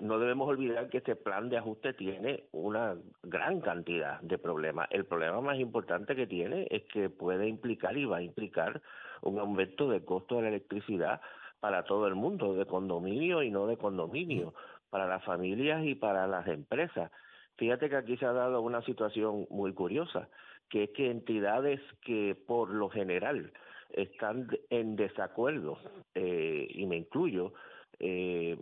no 0.00 0.18
debemos 0.18 0.48
olvidar 0.48 0.88
que 0.88 0.98
este 0.98 1.16
plan 1.16 1.48
de 1.48 1.58
ajuste 1.58 1.94
tiene 1.94 2.44
una 2.52 2.96
gran 3.22 3.60
cantidad 3.60 4.20
de 4.20 4.38
problemas. 4.38 4.88
El 4.90 5.04
problema 5.04 5.40
más 5.40 5.58
importante 5.58 6.14
que 6.14 6.26
tiene 6.26 6.66
es 6.70 6.82
que 6.84 7.10
puede 7.10 7.48
implicar 7.48 7.96
y 7.96 8.04
va 8.04 8.18
a 8.18 8.22
implicar 8.22 8.82
un 9.22 9.38
aumento 9.38 9.88
de 9.88 10.04
costo 10.04 10.36
de 10.36 10.42
la 10.42 10.48
electricidad 10.48 11.20
para 11.60 11.84
todo 11.84 12.06
el 12.06 12.14
mundo, 12.14 12.54
de 12.54 12.66
condominio 12.66 13.42
y 13.42 13.50
no 13.50 13.66
de 13.66 13.76
condominio, 13.76 14.54
para 14.90 15.06
las 15.06 15.24
familias 15.24 15.84
y 15.84 15.94
para 15.94 16.26
las 16.26 16.46
empresas. 16.46 17.10
Fíjate 17.56 17.88
que 17.88 17.96
aquí 17.96 18.16
se 18.16 18.26
ha 18.26 18.32
dado 18.32 18.60
una 18.60 18.82
situación 18.82 19.46
muy 19.48 19.72
curiosa, 19.72 20.28
que 20.68 20.84
es 20.84 20.90
que 20.90 21.10
entidades 21.10 21.80
que 22.02 22.36
por 22.46 22.70
lo 22.70 22.88
general 22.90 23.52
están 23.92 24.48
en 24.70 24.96
desacuerdo, 24.96 25.78
eh, 26.14 26.66
y 26.68 26.84
me 26.86 26.96
incluyo, 26.96 27.54
eh, 28.00 28.58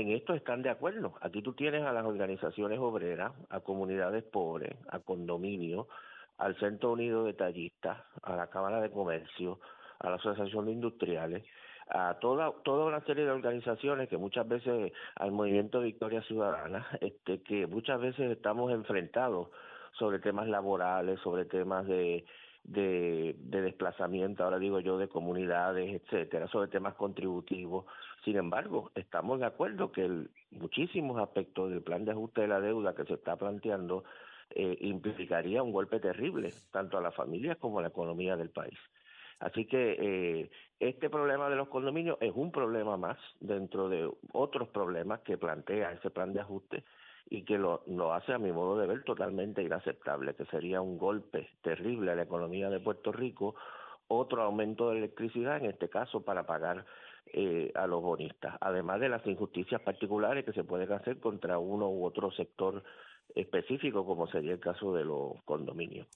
en 0.00 0.10
esto 0.10 0.34
están 0.34 0.62
de 0.62 0.70
acuerdo. 0.70 1.14
Aquí 1.20 1.42
tú 1.42 1.54
tienes 1.54 1.82
a 1.84 1.92
las 1.92 2.04
organizaciones 2.04 2.78
obreras, 2.78 3.32
a 3.48 3.60
comunidades 3.60 4.24
pobres, 4.24 4.76
a 4.88 4.98
condominios, 4.98 5.86
al 6.38 6.54
Centro 6.58 6.92
Unido 6.92 7.24
de 7.24 7.32
Tallistas, 7.32 7.98
a 8.22 8.36
la 8.36 8.48
Cámara 8.48 8.80
de 8.80 8.90
Comercio, 8.90 9.58
a 9.98 10.10
la 10.10 10.16
Asociación 10.16 10.66
de 10.66 10.72
Industriales, 10.72 11.44
a 11.88 12.18
toda 12.20 12.52
toda 12.62 12.84
una 12.84 13.00
serie 13.04 13.24
de 13.24 13.30
organizaciones 13.30 14.08
que 14.08 14.18
muchas 14.18 14.46
veces 14.46 14.92
al 15.14 15.32
movimiento 15.32 15.80
Victoria 15.80 16.20
Ciudadana, 16.22 16.86
este 17.00 17.42
que 17.42 17.66
muchas 17.66 18.00
veces 18.00 18.30
estamos 18.30 18.72
enfrentados 18.72 19.48
sobre 19.92 20.18
temas 20.18 20.46
laborales, 20.48 21.18
sobre 21.20 21.46
temas 21.46 21.86
de 21.86 22.26
de, 22.66 23.36
de 23.38 23.62
desplazamiento, 23.62 24.44
ahora 24.44 24.58
digo 24.58 24.80
yo, 24.80 24.98
de 24.98 25.08
comunidades, 25.08 26.02
etcétera, 26.02 26.48
sobre 26.48 26.68
temas 26.68 26.94
contributivos. 26.94 27.86
Sin 28.24 28.36
embargo, 28.36 28.90
estamos 28.94 29.40
de 29.40 29.46
acuerdo 29.46 29.92
que 29.92 30.04
el, 30.04 30.30
muchísimos 30.50 31.18
aspectos 31.20 31.70
del 31.70 31.82
plan 31.82 32.04
de 32.04 32.12
ajuste 32.12 32.42
de 32.42 32.48
la 32.48 32.60
deuda 32.60 32.94
que 32.94 33.04
se 33.04 33.14
está 33.14 33.36
planteando 33.36 34.04
eh, 34.50 34.76
implicaría 34.80 35.62
un 35.62 35.72
golpe 35.72 36.00
terrible, 36.00 36.52
tanto 36.72 36.98
a 36.98 37.00
las 37.00 37.14
familias 37.14 37.56
como 37.58 37.78
a 37.78 37.82
la 37.82 37.88
economía 37.88 38.36
del 38.36 38.50
país. 38.50 38.78
Así 39.38 39.66
que 39.66 39.96
eh, 39.98 40.50
este 40.80 41.10
problema 41.10 41.50
de 41.50 41.56
los 41.56 41.68
condominios 41.68 42.16
es 42.20 42.32
un 42.34 42.50
problema 42.50 42.96
más 42.96 43.18
dentro 43.40 43.88
de 43.88 44.10
otros 44.32 44.68
problemas 44.68 45.20
que 45.20 45.36
plantea 45.36 45.92
ese 45.92 46.10
plan 46.10 46.32
de 46.32 46.40
ajuste 46.40 46.84
y 47.28 47.42
que 47.42 47.58
lo, 47.58 47.82
lo 47.86 48.14
hace 48.14 48.32
a 48.32 48.38
mi 48.38 48.52
modo 48.52 48.78
de 48.78 48.86
ver 48.86 49.02
totalmente 49.02 49.62
inaceptable, 49.62 50.34
que 50.34 50.46
sería 50.46 50.80
un 50.80 50.96
golpe 50.96 51.50
terrible 51.62 52.12
a 52.12 52.14
la 52.14 52.22
economía 52.22 52.70
de 52.70 52.80
Puerto 52.80 53.12
Rico, 53.12 53.56
otro 54.08 54.42
aumento 54.42 54.90
de 54.90 54.98
electricidad, 54.98 55.58
en 55.58 55.66
este 55.66 55.88
caso 55.88 56.22
para 56.22 56.46
pagar 56.46 56.86
eh, 57.32 57.72
a 57.74 57.86
los 57.86 58.02
bonistas, 58.02 58.56
además 58.60 59.00
de 59.00 59.08
las 59.08 59.26
injusticias 59.26 59.80
particulares 59.80 60.44
que 60.44 60.52
se 60.52 60.64
pueden 60.64 60.92
hacer 60.92 61.20
contra 61.20 61.58
uno 61.58 61.88
u 61.90 62.04
otro 62.04 62.30
sector 62.32 62.82
específico 63.34 64.06
como 64.06 64.26
sería 64.28 64.52
el 64.52 64.60
caso 64.60 64.94
de 64.94 65.04
los 65.04 65.42
condominios. 65.44 66.06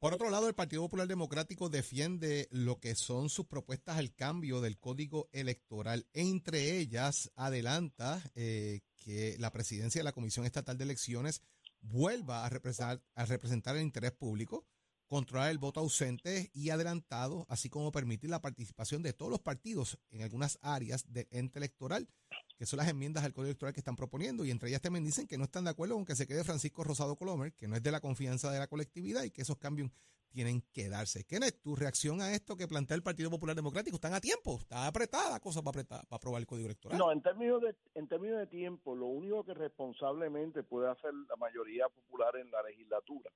Por 0.00 0.14
otro 0.14 0.30
lado, 0.30 0.48
el 0.48 0.54
Partido 0.54 0.80
Popular 0.82 1.06
Democrático 1.06 1.68
defiende 1.68 2.48
lo 2.50 2.80
que 2.80 2.94
son 2.94 3.28
sus 3.28 3.46
propuestas 3.46 3.98
al 3.98 4.14
cambio 4.14 4.62
del 4.62 4.78
código 4.78 5.28
electoral. 5.30 6.06
Entre 6.14 6.78
ellas, 6.78 7.30
adelanta 7.36 8.18
eh, 8.34 8.80
que 8.96 9.36
la 9.38 9.52
presidencia 9.52 10.00
de 10.00 10.04
la 10.04 10.12
Comisión 10.12 10.46
Estatal 10.46 10.78
de 10.78 10.84
Elecciones 10.84 11.42
vuelva 11.82 12.46
a 12.46 12.48
representar, 12.48 13.02
a 13.14 13.26
representar 13.26 13.76
el 13.76 13.82
interés 13.82 14.12
público, 14.12 14.64
controlar 15.10 15.50
el 15.50 15.58
voto 15.58 15.80
ausente 15.80 16.52
y 16.54 16.70
adelantado, 16.70 17.44
así 17.48 17.68
como 17.68 17.90
permitir 17.90 18.30
la 18.30 18.40
participación 18.40 19.02
de 19.02 19.12
todos 19.12 19.28
los 19.28 19.40
partidos 19.40 19.98
en 20.12 20.22
algunas 20.22 20.56
áreas 20.62 21.12
del 21.12 21.26
ente 21.32 21.58
electoral 21.58 22.08
que 22.56 22.64
son 22.64 22.76
las 22.76 22.88
enmiendas 22.88 23.24
al 23.24 23.32
Código 23.32 23.48
Electoral 23.48 23.72
que 23.72 23.80
están 23.80 23.96
proponiendo, 23.96 24.44
y 24.44 24.50
entre 24.50 24.68
ellas 24.68 24.82
también 24.82 25.04
dicen 25.04 25.26
que 25.26 25.36
no 25.38 25.44
están 25.44 25.64
de 25.64 25.70
acuerdo 25.70 25.94
con 25.94 26.04
que 26.04 26.14
se 26.14 26.26
quede 26.26 26.44
Francisco 26.44 26.84
Rosado 26.84 27.16
Colomer, 27.16 27.54
que 27.54 27.66
no 27.66 27.74
es 27.74 27.82
de 27.82 27.90
la 27.90 28.00
confianza 28.00 28.52
de 28.52 28.58
la 28.58 28.68
colectividad 28.68 29.24
y 29.24 29.30
que 29.30 29.42
esos 29.42 29.56
cambios 29.56 29.90
tienen 30.30 30.62
que 30.70 30.88
darse. 30.88 31.24
Kenneth, 31.24 31.60
tu 31.62 31.74
reacción 31.74 32.20
a 32.20 32.32
esto 32.34 32.56
que 32.56 32.68
plantea 32.68 32.94
el 32.94 33.02
Partido 33.02 33.30
Popular 33.30 33.56
Democrático, 33.56 33.96
están 33.96 34.14
a 34.14 34.20
tiempo, 34.20 34.58
está 34.60 34.86
apretada 34.86 35.30
la 35.30 35.40
cosa 35.40 35.60
para, 35.62 35.70
apretar, 35.70 36.06
para 36.06 36.18
aprobar 36.18 36.40
el 36.40 36.46
Código 36.46 36.66
Electoral. 36.66 36.98
No, 36.98 37.10
en 37.10 37.22
términos, 37.22 37.62
de, 37.62 37.74
en 37.94 38.06
términos 38.06 38.38
de 38.38 38.46
tiempo, 38.46 38.94
lo 38.94 39.06
único 39.06 39.42
que 39.42 39.54
responsablemente 39.54 40.62
puede 40.62 40.88
hacer 40.88 41.12
la 41.14 41.36
mayoría 41.36 41.88
popular 41.88 42.36
en 42.36 42.50
la 42.50 42.62
legislatura 42.62 43.30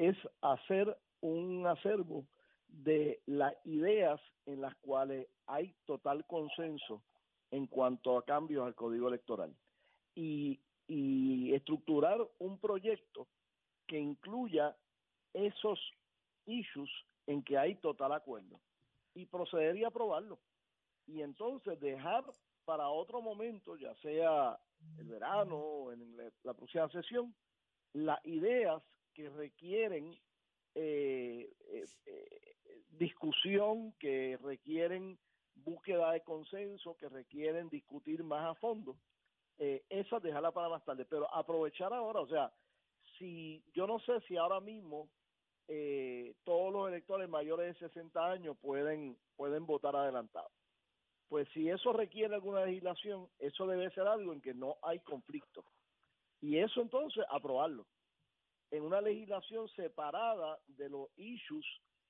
es 0.00 0.16
hacer 0.40 0.96
un 1.20 1.66
acervo 1.66 2.24
de 2.68 3.20
las 3.26 3.54
ideas 3.66 4.18
en 4.46 4.62
las 4.62 4.74
cuales 4.76 5.28
hay 5.46 5.74
total 5.84 6.24
consenso 6.26 7.02
en 7.50 7.66
cuanto 7.66 8.16
a 8.16 8.24
cambios 8.24 8.66
al 8.66 8.74
código 8.74 9.08
electoral 9.08 9.54
y, 10.14 10.58
y 10.88 11.52
estructurar 11.52 12.18
un 12.38 12.58
proyecto 12.58 13.28
que 13.86 13.98
incluya 13.98 14.74
esos 15.34 15.78
issues 16.46 16.90
en 17.26 17.42
que 17.42 17.58
hay 17.58 17.74
total 17.74 18.12
acuerdo 18.12 18.58
y 19.14 19.26
proceder 19.26 19.76
y 19.76 19.84
aprobarlo. 19.84 20.38
Y 21.06 21.20
entonces 21.20 21.78
dejar 21.78 22.24
para 22.64 22.88
otro 22.88 23.20
momento, 23.20 23.76
ya 23.76 23.94
sea 23.96 24.58
el 24.98 25.08
verano 25.08 25.56
o 25.56 25.92
en 25.92 26.16
la 26.42 26.54
próxima 26.54 26.88
sesión, 26.88 27.34
las 27.92 28.24
ideas 28.24 28.82
que 29.20 29.28
requieren 29.30 30.18
eh, 30.74 31.52
eh, 31.68 31.84
eh, 32.06 32.54
discusión, 32.90 33.92
que 33.98 34.38
requieren 34.42 35.18
búsqueda 35.54 36.12
de 36.12 36.22
consenso 36.22 36.96
que 36.96 37.08
requieren 37.10 37.68
discutir 37.68 38.24
más 38.24 38.46
a 38.46 38.54
fondo, 38.54 38.96
eh, 39.58 39.82
esa 39.90 40.20
dejarla 40.20 40.52
para 40.52 40.70
más 40.70 40.82
tarde, 40.86 41.04
pero 41.04 41.32
aprovechar 41.34 41.92
ahora, 41.92 42.20
o 42.20 42.26
sea, 42.26 42.50
si 43.18 43.62
yo 43.74 43.86
no 43.86 43.98
sé 44.00 44.20
si 44.26 44.38
ahora 44.38 44.60
mismo 44.60 45.10
eh, 45.68 46.34
todos 46.44 46.72
los 46.72 46.88
electores 46.88 47.28
mayores 47.28 47.78
de 47.78 47.88
60 47.88 48.30
años 48.30 48.56
pueden 48.58 49.18
pueden 49.36 49.66
votar 49.66 49.94
adelantado. 49.94 50.50
Pues 51.28 51.46
si 51.52 51.68
eso 51.68 51.92
requiere 51.92 52.34
alguna 52.34 52.64
legislación, 52.64 53.28
eso 53.38 53.66
debe 53.66 53.90
ser 53.90 54.06
algo 54.06 54.32
en 54.32 54.40
que 54.40 54.54
no 54.54 54.78
hay 54.82 54.98
conflicto. 55.00 55.64
Y 56.40 56.56
eso 56.56 56.80
entonces 56.80 57.24
aprobarlo 57.28 57.86
en 58.70 58.82
una 58.82 59.00
legislación 59.00 59.68
separada 59.76 60.58
de 60.66 60.88
los 60.88 61.08
issues 61.16 61.64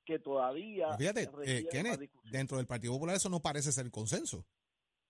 que 0.05 0.19
todavía. 0.19 0.97
Fíjate, 0.97 1.31
eh, 1.45 1.67
Kenneth, 1.71 2.11
dentro 2.25 2.57
del 2.57 2.67
Partido 2.67 2.93
Popular 2.95 3.17
eso 3.17 3.29
no 3.29 3.41
parece 3.41 3.73
ser 3.73 3.87
el 3.87 3.93
consenso. 3.93 4.47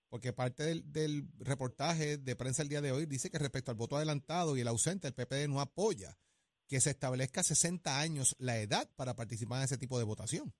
Porque 0.09 0.33
parte 0.33 0.83
del, 0.85 1.29
reportaje 1.39 2.19
de 2.19 2.37
prensa 2.37 2.63
el 2.63 2.69
día 2.69 2.81
de 2.81 2.91
hoy 2.91 3.07
dice 3.07 3.31
que 3.31 3.39
respecto 3.39 3.71
al 3.71 3.77
voto 3.77 3.97
adelantado 3.97 4.57
y 4.57 4.61
el 4.61 4.69
ausente, 4.69 5.07
el 5.07 5.15
PPD 5.15 5.49
no 5.49 5.61
apoya 5.61 6.19
que 6.67 6.81
se 6.81 6.91
establezca 6.91 7.43
60 7.43 8.01
años 8.01 8.35
la 8.39 8.59
edad 8.59 8.89
para 8.97 9.15
participar 9.15 9.59
en 9.59 9.65
ese 9.65 9.79
tipo 9.79 9.99
de 9.99 10.05
votación. 10.05 10.53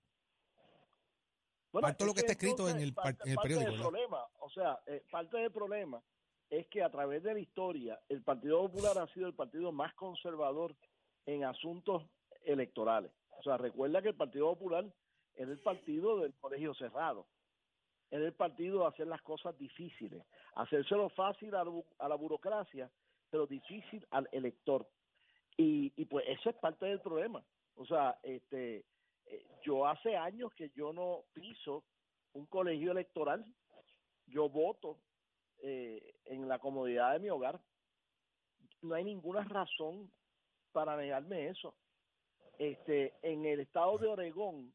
Bueno, 1.71 1.87
parte 1.87 2.05
lo 2.05 2.13
que 2.13 2.21
está 2.21 2.33
escrito 2.33 2.69
en 2.69 2.79
el, 2.79 2.93
periódico. 2.93 3.81
problema, 3.81 4.25
o 4.39 4.49
sea, 4.49 4.79
eh, 4.87 5.03
parte 5.09 5.37
del 5.37 5.51
problema 5.51 6.01
es 6.51 6.67
que 6.67 6.83
a 6.83 6.89
través 6.91 7.23
de 7.23 7.33
la 7.33 7.39
historia 7.39 7.99
el 8.09 8.21
Partido 8.21 8.61
Popular 8.61 8.97
ha 8.99 9.07
sido 9.13 9.27
el 9.27 9.33
partido 9.33 9.71
más 9.71 9.93
conservador 9.95 10.75
en 11.25 11.45
asuntos 11.45 12.03
electorales. 12.43 13.11
O 13.39 13.43
sea, 13.43 13.57
recuerda 13.57 14.01
que 14.01 14.09
el 14.09 14.15
Partido 14.15 14.53
Popular 14.53 14.85
es 15.35 15.47
el 15.47 15.59
partido 15.59 16.19
del 16.19 16.33
colegio 16.35 16.73
cerrado. 16.75 17.25
Es 18.11 18.19
el 18.19 18.33
partido 18.33 18.81
de 18.81 18.87
hacer 18.87 19.07
las 19.07 19.21
cosas 19.21 19.57
difíciles, 19.57 20.21
hacérselo 20.55 21.07
fácil 21.09 21.55
a, 21.55 21.63
la 21.63 22.15
burocracia, 22.15 22.91
pero 23.29 23.47
difícil 23.47 24.05
al 24.11 24.27
elector. 24.33 24.85
Y, 25.55 25.93
y 25.95 26.05
pues 26.05 26.25
eso 26.27 26.49
es 26.49 26.55
parte 26.57 26.85
del 26.85 26.99
problema. 26.99 27.41
O 27.75 27.85
sea, 27.85 28.19
este, 28.23 28.83
eh, 29.27 29.45
yo 29.63 29.87
hace 29.87 30.17
años 30.17 30.53
que 30.53 30.69
yo 30.75 30.91
no 30.91 31.23
piso 31.31 31.85
un 32.33 32.45
colegio 32.47 32.91
electoral, 32.91 33.45
yo 34.27 34.49
voto 34.49 34.97
eh, 35.61 36.13
en 36.25 36.47
la 36.47 36.59
comodidad 36.59 37.13
de 37.13 37.19
mi 37.19 37.29
hogar. 37.29 37.59
No 38.81 38.95
hay 38.95 39.03
ninguna 39.03 39.43
razón 39.43 40.11
para 40.71 40.95
negarme 40.97 41.49
eso 41.49 41.75
este, 42.61 43.15
en 43.23 43.43
el 43.47 43.61
estado 43.61 43.97
de 43.97 44.07
Oregón, 44.07 44.71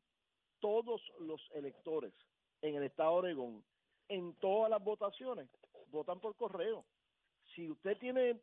todos 0.59 1.01
los 1.21 1.41
electores 1.55 2.13
en 2.61 2.75
el 2.75 2.83
estado 2.83 3.13
de 3.13 3.29
Oregón, 3.29 3.65
en 4.09 4.35
todas 4.41 4.69
las 4.71 4.83
votaciones, 4.83 5.49
votan 5.93 6.19
por 6.19 6.35
correo. 6.35 6.85
Si 7.55 7.71
usted 7.71 7.97
tiene 7.99 8.41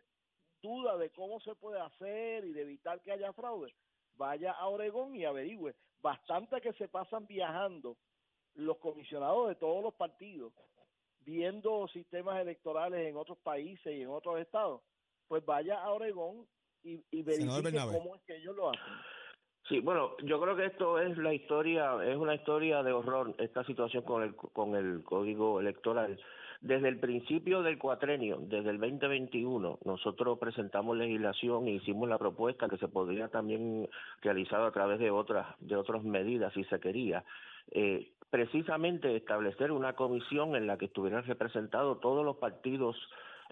duda 0.61 0.95
de 0.95 1.09
cómo 1.09 1.41
se 1.41 1.55
puede 1.55 1.81
hacer 1.81 2.45
y 2.45 2.53
de 2.53 2.61
evitar 2.61 3.01
que 3.01 3.11
haya 3.11 3.33
fraude, 3.33 3.75
vaya 4.15 4.53
a 4.53 4.69
Oregón 4.69 5.13
y 5.13 5.25
averigüe. 5.25 5.75
Bastante 6.01 6.61
que 6.61 6.71
se 6.73 6.87
pasan 6.87 7.27
viajando 7.27 7.97
los 8.53 8.77
comisionados 8.77 9.49
de 9.49 9.55
todos 9.55 9.83
los 9.83 9.93
partidos, 9.93 10.53
viendo 11.25 11.87
sistemas 11.89 12.39
electorales 12.41 13.07
en 13.07 13.17
otros 13.17 13.37
países 13.39 13.93
y 13.93 14.01
en 14.01 14.09
otros 14.09 14.39
estados, 14.39 14.81
pues 15.27 15.45
vaya 15.45 15.81
a 15.81 15.91
Oregón 15.91 16.45
y, 16.83 17.03
y 17.11 17.21
verifique 17.23 17.77
cómo 17.91 18.15
es 18.15 18.21
que 18.23 18.37
ellos 18.37 18.55
lo 18.55 18.69
hacen. 18.69 18.93
Sí, 19.69 19.79
bueno, 19.79 20.11
yo 20.23 20.41
creo 20.41 20.57
que 20.57 20.65
esto 20.65 20.99
es 20.99 21.17
la 21.17 21.33
historia, 21.33 21.95
es 22.03 22.17
una 22.17 22.35
historia 22.35 22.83
de 22.83 22.91
horror, 22.91 23.33
esta 23.37 23.63
situación 23.63 24.03
con 24.03 24.21
el, 24.21 24.35
con 24.35 24.75
el 24.75 25.03
código 25.03 25.61
electoral. 25.61 26.19
Desde 26.59 26.89
el 26.89 26.99
principio 26.99 27.61
del 27.61 27.77
cuatrenio, 27.77 28.37
desde 28.41 28.69
el 28.69 28.79
2021, 28.79 29.79
nosotros 29.85 30.37
presentamos 30.39 30.97
legislación 30.97 31.67
e 31.67 31.71
hicimos 31.71 32.09
la 32.09 32.17
propuesta 32.17 32.67
que 32.69 32.77
se 32.77 32.87
podría 32.87 33.29
también 33.29 33.89
realizar 34.21 34.61
a 34.61 34.71
través 34.71 34.99
de 34.99 35.11
otras, 35.11 35.47
de 35.59 35.75
otras 35.75 36.03
medidas 36.03 36.53
si 36.53 36.63
se 36.65 36.79
quería. 36.79 37.23
Eh, 37.71 38.11
precisamente 38.33 39.15
establecer 39.15 39.71
una 39.71 39.93
comisión 39.93 40.55
en 40.55 40.65
la 40.65 40.75
que 40.79 40.85
estuvieran 40.85 41.23
representados 41.23 41.99
todos 41.99 42.25
los 42.25 42.37
partidos 42.37 42.97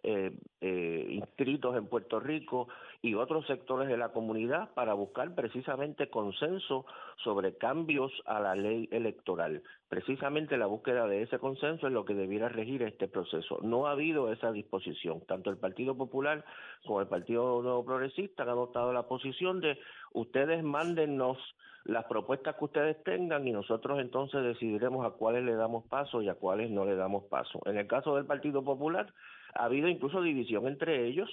eh, 0.03 0.31
eh, 0.61 1.07
inscritos 1.09 1.75
en 1.75 1.87
Puerto 1.87 2.19
Rico 2.19 2.67
y 3.01 3.15
otros 3.15 3.45
sectores 3.47 3.87
de 3.87 3.97
la 3.97 4.09
comunidad 4.09 4.73
para 4.73 4.93
buscar 4.93 5.33
precisamente 5.35 6.09
consenso 6.09 6.85
sobre 7.23 7.57
cambios 7.57 8.11
a 8.25 8.39
la 8.39 8.55
ley 8.55 8.87
electoral. 8.91 9.63
Precisamente 9.89 10.57
la 10.57 10.65
búsqueda 10.65 11.07
de 11.07 11.21
ese 11.21 11.39
consenso 11.39 11.87
es 11.87 11.93
lo 11.93 12.05
que 12.05 12.13
debiera 12.13 12.49
regir 12.49 12.83
este 12.83 13.07
proceso. 13.07 13.59
No 13.61 13.87
ha 13.87 13.91
habido 13.91 14.31
esa 14.31 14.51
disposición. 14.51 15.21
Tanto 15.27 15.49
el 15.49 15.57
Partido 15.57 15.95
Popular 15.95 16.45
como 16.85 17.01
el 17.01 17.07
Partido 17.07 17.61
Nuevo 17.61 17.85
Progresista 17.85 18.43
han 18.43 18.49
adoptado 18.49 18.93
la 18.93 19.07
posición 19.07 19.61
de 19.61 19.77
ustedes 20.13 20.63
mándennos 20.63 21.37
las 21.83 22.05
propuestas 22.05 22.55
que 22.55 22.65
ustedes 22.65 23.03
tengan 23.03 23.47
y 23.47 23.51
nosotros 23.51 23.99
entonces 23.99 24.43
decidiremos 24.43 25.05
a 25.05 25.11
cuáles 25.11 25.43
le 25.43 25.55
damos 25.55 25.85
paso 25.85 26.21
y 26.21 26.29
a 26.29 26.35
cuáles 26.35 26.69
no 26.69 26.85
le 26.85 26.95
damos 26.95 27.23
paso. 27.23 27.59
En 27.65 27.77
el 27.77 27.87
caso 27.87 28.15
del 28.15 28.25
Partido 28.25 28.63
Popular, 28.63 29.11
ha 29.55 29.65
habido 29.65 29.87
incluso 29.87 30.21
división 30.21 30.67
entre 30.67 31.07
ellos, 31.07 31.29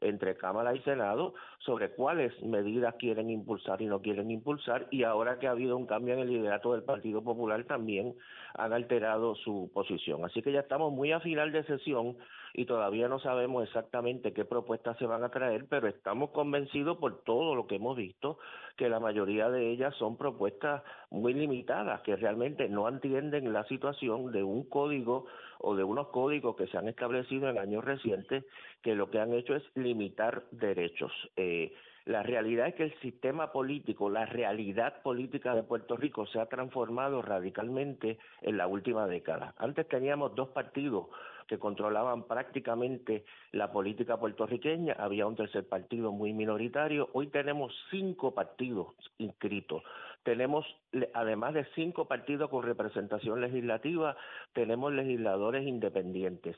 entre 0.00 0.36
Cámara 0.36 0.74
y 0.74 0.80
Senado, 0.80 1.34
sobre 1.58 1.90
cuáles 1.90 2.40
medidas 2.42 2.94
quieren 2.98 3.30
impulsar 3.30 3.82
y 3.82 3.86
no 3.86 4.00
quieren 4.00 4.30
impulsar, 4.30 4.86
y 4.90 5.02
ahora 5.02 5.38
que 5.38 5.48
ha 5.48 5.52
habido 5.52 5.76
un 5.76 5.86
cambio 5.86 6.14
en 6.14 6.20
el 6.20 6.28
liderato 6.28 6.72
del 6.72 6.84
Partido 6.84 7.22
Popular 7.22 7.64
también 7.64 8.14
han 8.54 8.72
alterado 8.72 9.34
su 9.34 9.70
posición. 9.74 10.24
Así 10.24 10.42
que 10.42 10.52
ya 10.52 10.60
estamos 10.60 10.92
muy 10.92 11.12
a 11.12 11.20
final 11.20 11.52
de 11.52 11.64
sesión 11.64 12.16
y 12.54 12.64
todavía 12.64 13.08
no 13.08 13.18
sabemos 13.18 13.64
exactamente 13.64 14.32
qué 14.32 14.44
propuestas 14.44 14.96
se 14.98 15.06
van 15.06 15.24
a 15.24 15.30
traer, 15.30 15.66
pero 15.68 15.88
estamos 15.88 16.30
convencidos 16.30 16.96
por 16.98 17.22
todo 17.22 17.54
lo 17.54 17.66
que 17.66 17.76
hemos 17.76 17.96
visto 17.96 18.38
que 18.76 18.88
la 18.88 19.00
mayoría 19.00 19.50
de 19.50 19.70
ellas 19.70 19.94
son 19.96 20.16
propuestas 20.16 20.82
muy 21.10 21.34
limitadas, 21.34 22.00
que 22.02 22.16
realmente 22.16 22.68
no 22.68 22.88
entienden 22.88 23.52
la 23.52 23.64
situación 23.64 24.32
de 24.32 24.42
un 24.42 24.68
código 24.68 25.26
o 25.60 25.74
de 25.74 25.84
unos 25.84 26.08
códigos 26.08 26.56
que 26.56 26.66
se 26.66 26.78
han 26.78 26.88
establecido 26.88 27.48
en 27.48 27.58
años 27.58 27.84
recientes 27.84 28.44
que 28.82 28.94
lo 28.94 29.10
que 29.10 29.20
han 29.20 29.32
hecho 29.32 29.54
es 29.54 29.62
limitar 29.74 30.44
derechos. 30.50 31.12
Eh, 31.36 31.72
La 32.08 32.22
realidad 32.22 32.68
es 32.68 32.74
que 32.74 32.84
el 32.84 33.00
sistema 33.00 33.52
político, 33.52 34.08
la 34.08 34.24
realidad 34.24 35.02
política 35.02 35.54
de 35.54 35.62
Puerto 35.62 35.94
Rico 35.94 36.24
se 36.24 36.40
ha 36.40 36.46
transformado 36.46 37.20
radicalmente 37.20 38.18
en 38.40 38.56
la 38.56 38.66
última 38.66 39.06
década. 39.06 39.52
Antes 39.58 39.86
teníamos 39.88 40.34
dos 40.34 40.48
partidos 40.48 41.08
que 41.46 41.58
controlaban 41.58 42.22
prácticamente 42.22 43.26
la 43.52 43.70
política 43.70 44.16
puertorriqueña, 44.16 44.94
había 44.94 45.26
un 45.26 45.36
tercer 45.36 45.68
partido 45.68 46.10
muy 46.10 46.32
minoritario, 46.32 47.10
hoy 47.12 47.26
tenemos 47.26 47.74
cinco 47.90 48.32
partidos 48.32 48.94
inscritos. 49.18 49.82
Tenemos, 50.22 50.64
además 51.12 51.52
de 51.52 51.66
cinco 51.74 52.06
partidos 52.06 52.48
con 52.48 52.62
representación 52.62 53.42
legislativa, 53.42 54.16
tenemos 54.54 54.94
legisladores 54.94 55.66
independientes. 55.66 56.56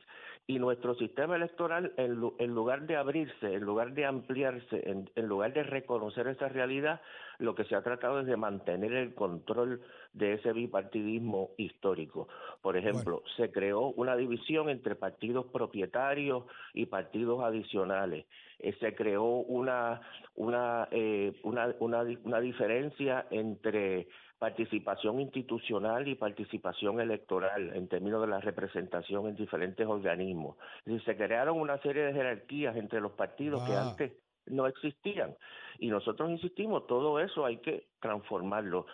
Y 0.50 0.58
nuestro 0.58 0.96
sistema 0.96 1.36
electoral, 1.36 1.92
en, 1.96 2.50
lugar 2.52 2.84
de 2.88 2.96
abrirse, 2.96 3.54
en 3.54 3.62
lugar 3.62 3.92
de 3.94 4.04
ampliarse, 4.04 4.82
en 4.84 5.28
lugar 5.28 5.52
de 5.52 5.62
reconocer 5.62 6.26
esa 6.26 6.48
realidad, 6.48 7.00
lo 7.38 7.54
que 7.54 7.62
se 7.66 7.76
ha 7.76 7.82
tratado 7.82 8.18
es 8.18 8.26
de 8.26 8.36
mantener 8.36 8.92
el 8.94 9.14
control 9.14 9.80
de 10.12 10.32
ese 10.34 10.52
bipartidismo 10.52 11.50
histórico. 11.56 12.26
Por 12.62 12.76
ejemplo, 12.76 13.22
se 13.36 13.52
creó 13.52 13.90
una 13.90 14.16
división 14.16 14.68
entre 14.70 14.96
partidos 14.96 15.46
propietarios 15.46 16.46
y 16.74 16.86
partidos 16.86 17.44
adicionales. 17.44 18.26
Eh, 18.58 18.74
se 18.80 18.96
creó 18.96 19.24
una, 19.24 20.00
una, 20.34 20.88
eh, 20.90 21.32
una, 21.44 21.74
una, 21.78 22.04
una 22.24 22.40
diferencia 22.40 23.26
entre 23.30 24.08
participación 24.40 25.20
institucional 25.20 26.08
y 26.08 26.14
participación 26.14 26.98
electoral 26.98 27.76
en 27.76 27.88
términos 27.88 28.22
de 28.22 28.26
la 28.26 28.40
representación 28.40 29.28
en 29.28 29.36
diferentes 29.36 29.86
organismos. 29.86 30.56
Y 30.86 30.98
se 31.00 31.14
crearon 31.14 31.60
una 31.60 31.76
serie 31.82 32.04
de 32.04 32.14
jerarquías 32.14 32.74
entre 32.74 33.02
los 33.02 33.12
partidos 33.12 33.62
que 33.64 33.76
antes 33.76 34.12
no 34.46 34.66
existían. 34.66 35.36
Y 35.78 35.88
nosotros 35.88 36.30
insistimos, 36.30 36.86
todo 36.86 37.20
eso 37.20 37.44
hay 37.44 37.58
que 37.58 37.88
transformarlo. 38.00 38.86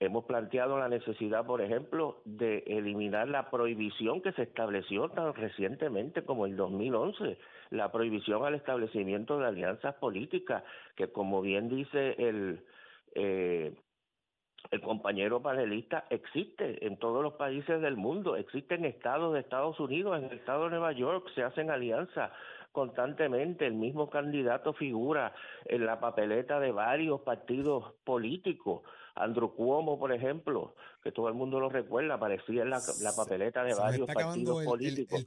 Hemos 0.00 0.24
planteado 0.24 0.76
la 0.76 0.88
necesidad, 0.88 1.46
por 1.46 1.60
ejemplo, 1.60 2.20
de 2.24 2.64
eliminar 2.66 3.28
la 3.28 3.50
prohibición 3.50 4.20
que 4.20 4.32
se 4.32 4.42
estableció 4.42 5.10
tan 5.10 5.32
recientemente 5.32 6.24
como 6.24 6.44
el 6.44 6.56
2011, 6.56 7.38
la 7.70 7.92
prohibición 7.92 8.44
al 8.44 8.56
establecimiento 8.56 9.38
de 9.38 9.46
alianzas 9.46 9.94
políticas, 9.94 10.64
que 10.96 11.12
como 11.12 11.40
bien 11.40 11.68
dice 11.68 12.16
el, 12.18 12.64
eh, 13.14 13.76
el 14.70 14.80
compañero 14.80 15.42
panelista, 15.42 16.04
existe 16.10 16.86
en 16.86 16.96
todos 16.96 17.22
los 17.22 17.34
países 17.34 17.80
del 17.80 17.96
mundo, 17.96 18.36
existe 18.36 18.74
en 18.74 18.84
estados 18.84 19.34
de 19.34 19.40
Estados 19.40 19.78
Unidos, 19.80 20.18
en 20.18 20.24
el 20.26 20.38
estado 20.38 20.64
de 20.64 20.70
Nueva 20.70 20.92
York 20.92 21.28
se 21.34 21.42
hacen 21.42 21.70
alianzas 21.70 22.30
constantemente, 22.72 23.66
el 23.66 23.74
mismo 23.74 24.08
candidato 24.08 24.72
figura 24.72 25.34
en 25.66 25.84
la 25.84 26.00
papeleta 26.00 26.58
de 26.58 26.72
varios 26.72 27.20
partidos 27.20 27.92
políticos. 28.04 28.82
Andrew 29.14 29.54
Cuomo, 29.54 29.98
por 29.98 30.12
ejemplo, 30.12 30.74
que 31.02 31.12
todo 31.12 31.28
el 31.28 31.34
mundo 31.34 31.60
lo 31.60 31.68
recuerda, 31.68 32.14
aparecía 32.14 32.62
en 32.62 32.70
la, 32.70 32.80
papeleta 33.16 33.62
de 33.64 33.74
varios 33.74 34.08
partidos 34.12 34.64
políticos. 34.64 35.24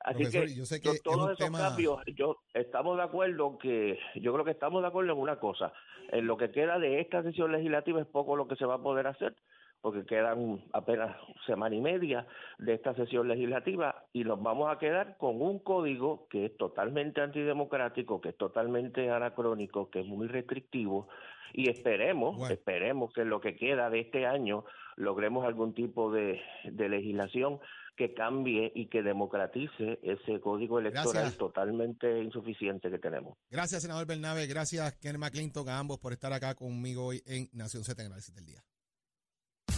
Así 0.00 0.30
que, 0.30 0.54
yo 0.54 0.64
sé 0.64 0.80
que 0.80 0.98
todos 1.02 1.38
esos 1.38 1.50
cambios, 1.50 2.00
yo 2.14 2.38
estamos 2.54 2.96
de 2.96 3.02
acuerdo 3.02 3.58
que, 3.58 3.98
yo 4.16 4.32
creo 4.32 4.44
que 4.44 4.52
estamos 4.52 4.82
de 4.82 4.88
acuerdo 4.88 5.12
en 5.12 5.18
una 5.18 5.38
cosa, 5.38 5.72
en 6.10 6.26
lo 6.26 6.36
que 6.36 6.50
queda 6.50 6.78
de 6.78 7.00
esta 7.00 7.22
sesión 7.22 7.52
legislativa 7.52 8.00
es 8.00 8.06
poco 8.06 8.36
lo 8.36 8.48
que 8.48 8.56
se 8.56 8.64
va 8.64 8.76
a 8.76 8.82
poder 8.82 9.06
hacer 9.06 9.36
porque 9.80 10.04
quedan 10.04 10.62
apenas 10.72 11.16
semana 11.46 11.74
y 11.74 11.80
media 11.80 12.26
de 12.58 12.74
esta 12.74 12.94
sesión 12.94 13.28
legislativa 13.28 14.04
y 14.12 14.24
nos 14.24 14.42
vamos 14.42 14.70
a 14.70 14.78
quedar 14.78 15.16
con 15.16 15.40
un 15.40 15.58
código 15.58 16.26
que 16.28 16.46
es 16.46 16.56
totalmente 16.56 17.20
antidemocrático, 17.20 18.20
que 18.20 18.30
es 18.30 18.36
totalmente 18.36 19.10
anacrónico, 19.10 19.90
que 19.90 20.00
es 20.00 20.06
muy 20.06 20.26
restrictivo 20.26 21.08
y 21.52 21.68
esperemos, 21.68 22.50
esperemos 22.50 23.12
que 23.12 23.22
en 23.22 23.30
lo 23.30 23.40
que 23.40 23.56
queda 23.56 23.90
de 23.90 24.00
este 24.00 24.26
año 24.26 24.64
logremos 24.96 25.44
algún 25.44 25.74
tipo 25.74 26.12
de, 26.12 26.40
legislación 26.64 27.60
que 27.96 28.14
cambie 28.14 28.72
y 28.74 28.86
que 28.86 29.02
democratice 29.02 29.98
ese 30.02 30.40
código 30.40 30.78
electoral 30.78 31.32
totalmente 31.36 32.22
insuficiente 32.22 32.90
que 32.90 32.98
tenemos. 32.98 33.36
Gracias, 33.50 33.82
senador 33.82 34.06
Bernabe. 34.06 34.46
Gracias, 34.46 34.94
Ken 34.94 35.18
McClinton, 35.18 35.68
a 35.68 35.78
ambos 35.78 35.98
por 35.98 36.12
estar 36.12 36.32
acá 36.32 36.54
conmigo 36.54 37.06
hoy 37.06 37.22
en 37.26 37.48
Nación 37.52 37.84
Z 37.84 38.00
en 38.00 38.06
Análisis 38.06 38.34
del 38.34 38.46
Día. 38.46 38.62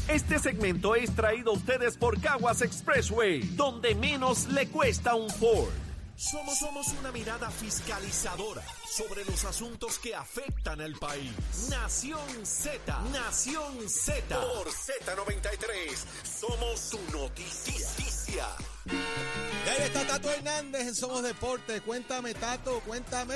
Este 0.09 0.39
segmento 0.39 0.97
es 0.97 1.15
traído 1.15 1.53
a 1.53 1.55
ustedes 1.55 1.97
por 1.97 2.21
Caguas 2.21 2.61
Expressway, 2.61 3.41
donde 3.57 3.95
menos 3.95 4.49
le 4.49 4.67
cuesta 4.69 5.15
un 5.15 5.31
Ford. 5.31 5.73
Somos, 6.17 6.59
somos 6.59 6.89
una 7.01 7.13
mirada 7.13 7.51
fiscalizadora 7.51 8.63
sobre 8.85 9.25
los 9.25 9.45
asuntos 9.45 9.99
que 9.99 10.15
afectan 10.15 10.81
al 10.81 10.95
país. 10.95 11.69
Nación 11.71 12.45
Z, 12.45 13.01
Nación 13.13 13.89
Z. 13.89 14.41
Por 14.41 14.69
Z93, 14.69 15.97
somos 16.25 16.81
su 16.81 16.99
noticia. 17.13 18.47
Y 18.87 19.69
ahí 19.69 19.83
está 19.85 20.07
Tato 20.07 20.31
Hernández 20.31 20.83
en 20.83 20.95
Somos 20.95 21.23
Deporte. 21.23 21.81
Cuéntame, 21.81 22.35
Tato, 22.35 22.81
cuéntame. 22.81 23.35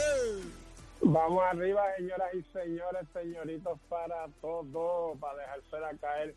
Vamos 1.01 1.45
arriba, 1.45 1.83
señoras 1.97 2.35
y 2.35 2.43
señores, 2.53 3.07
señoritos, 3.13 3.79
para 3.89 4.27
todos, 4.41 5.19
para 5.19 5.39
dejársela 5.39 5.91
caer 6.01 6.35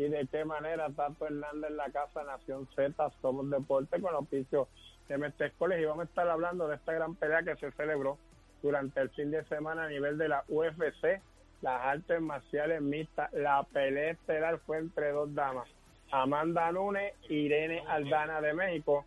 y 0.00 0.08
de 0.08 0.26
qué 0.28 0.46
manera 0.46 0.88
Tato 0.96 1.26
Hernández 1.26 1.70
en 1.70 1.76
la 1.76 1.90
Casa 1.90 2.24
Nación 2.24 2.66
Z, 2.74 3.10
Somos 3.20 3.50
Deporte 3.50 4.00
con 4.00 4.14
oficio 4.14 4.68
de 5.08 5.18
Mestescoles 5.18 5.78
y 5.78 5.84
vamos 5.84 6.06
a 6.06 6.08
estar 6.08 6.26
hablando 6.26 6.66
de 6.68 6.76
esta 6.76 6.94
gran 6.94 7.14
pelea 7.16 7.42
que 7.42 7.54
se 7.56 7.70
celebró 7.72 8.16
durante 8.62 8.98
el 9.00 9.10
fin 9.10 9.30
de 9.30 9.44
semana 9.44 9.84
a 9.84 9.88
nivel 9.88 10.16
de 10.16 10.28
la 10.28 10.42
UFC, 10.48 11.20
las 11.60 11.82
artes 11.82 12.18
marciales 12.22 12.80
mixtas. 12.80 13.30
La 13.34 13.62
pelea 13.62 14.12
estelar 14.12 14.58
fue 14.60 14.78
entre 14.78 15.10
dos 15.10 15.34
damas, 15.34 15.68
Amanda 16.10 16.72
Nunes 16.72 17.12
y 17.28 17.34
Irene 17.34 17.84
Aldana 17.86 18.40
de 18.40 18.54
México. 18.54 19.04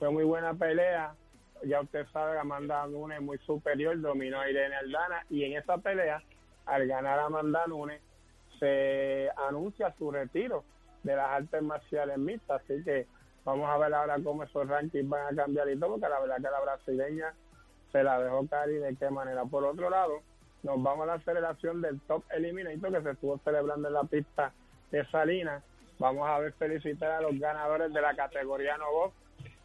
Fue 0.00 0.10
muy 0.10 0.24
buena 0.24 0.54
pelea. 0.54 1.14
Ya 1.64 1.82
usted 1.82 2.04
sabe, 2.12 2.36
Amanda 2.36 2.84
Nunes 2.88 3.22
muy 3.22 3.38
superior, 3.38 4.00
dominó 4.00 4.40
a 4.40 4.50
Irene 4.50 4.74
Aldana 4.74 5.24
y 5.30 5.44
en 5.44 5.56
esa 5.56 5.78
pelea, 5.78 6.20
al 6.66 6.88
ganar 6.88 7.20
Amanda 7.20 7.64
Nunes, 7.68 8.00
se 8.62 9.28
anuncia 9.48 9.92
su 9.98 10.12
retiro 10.12 10.62
de 11.02 11.16
las 11.16 11.30
artes 11.30 11.60
marciales 11.62 12.16
mixtas, 12.16 12.62
así 12.62 12.84
que 12.84 13.08
vamos 13.44 13.68
a 13.68 13.76
ver 13.76 13.92
ahora 13.92 14.16
cómo 14.22 14.44
esos 14.44 14.68
rankings 14.68 15.08
van 15.08 15.34
a 15.34 15.36
cambiar 15.36 15.68
y 15.68 15.76
todo, 15.76 15.98
porque 15.98 16.08
la 16.08 16.20
verdad 16.20 16.36
que 16.36 16.42
la 16.42 16.60
brasileña 16.60 17.34
se 17.90 18.04
la 18.04 18.22
dejó 18.22 18.46
caer 18.46 18.70
y 18.70 18.74
de 18.76 18.94
qué 18.94 19.10
manera. 19.10 19.44
Por 19.46 19.64
otro 19.64 19.90
lado, 19.90 20.20
nos 20.62 20.80
vamos 20.80 21.08
a 21.08 21.16
la 21.16 21.18
celebración 21.24 21.82
del 21.82 22.00
Top 22.02 22.22
Eliminator 22.30 22.92
que 22.92 23.02
se 23.02 23.10
estuvo 23.10 23.36
celebrando 23.38 23.88
en 23.88 23.94
la 23.94 24.04
pista 24.04 24.52
de 24.92 25.04
Salinas. 25.06 25.64
Vamos 25.98 26.28
a 26.28 26.38
ver 26.38 26.52
felicitar 26.52 27.10
a 27.10 27.20
los 27.20 27.36
ganadores 27.40 27.92
de 27.92 28.00
la 28.00 28.14
categoría 28.14 28.78
Novo. 28.78 29.12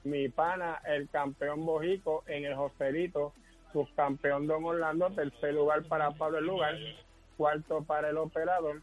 Mi 0.05 0.27
pana, 0.29 0.81
el 0.87 1.07
campeón 1.09 1.67
Bojico 1.67 2.23
en 2.25 2.45
el 2.45 2.55
Joselito, 2.55 3.33
subcampeón 3.73 4.47
Don 4.47 4.65
Orlando, 4.65 5.11
tercer 5.11 5.53
lugar 5.53 5.83
para 5.83 6.09
Pablo 6.11 6.39
el 6.39 6.45
Lugar, 6.45 6.75
cuarto 7.37 7.83
para 7.83 8.09
el 8.09 8.17
operador. 8.17 8.81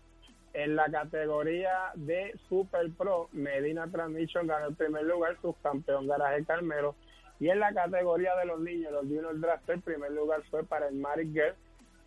En 0.52 0.76
la 0.76 0.86
categoría 0.86 1.90
de 1.96 2.32
Super 2.48 2.88
Pro, 2.96 3.28
Medina 3.32 3.88
Transmission 3.90 4.46
ganó 4.46 4.68
el 4.68 4.76
primer 4.76 5.04
lugar, 5.04 5.36
subcampeón 5.42 6.06
Garaje 6.06 6.44
Carmelo. 6.44 6.94
Y 7.40 7.48
en 7.48 7.58
la 7.58 7.74
categoría 7.74 8.36
de 8.36 8.46
los 8.46 8.60
niños, 8.60 8.92
los 8.92 9.02
Junior 9.02 9.38
Draft, 9.40 9.68
el 9.68 9.80
primer 9.80 10.12
lugar 10.12 10.42
fue 10.50 10.62
para 10.62 10.88
el 10.88 10.94
Marik 10.94 11.32
Girl, 11.32 11.54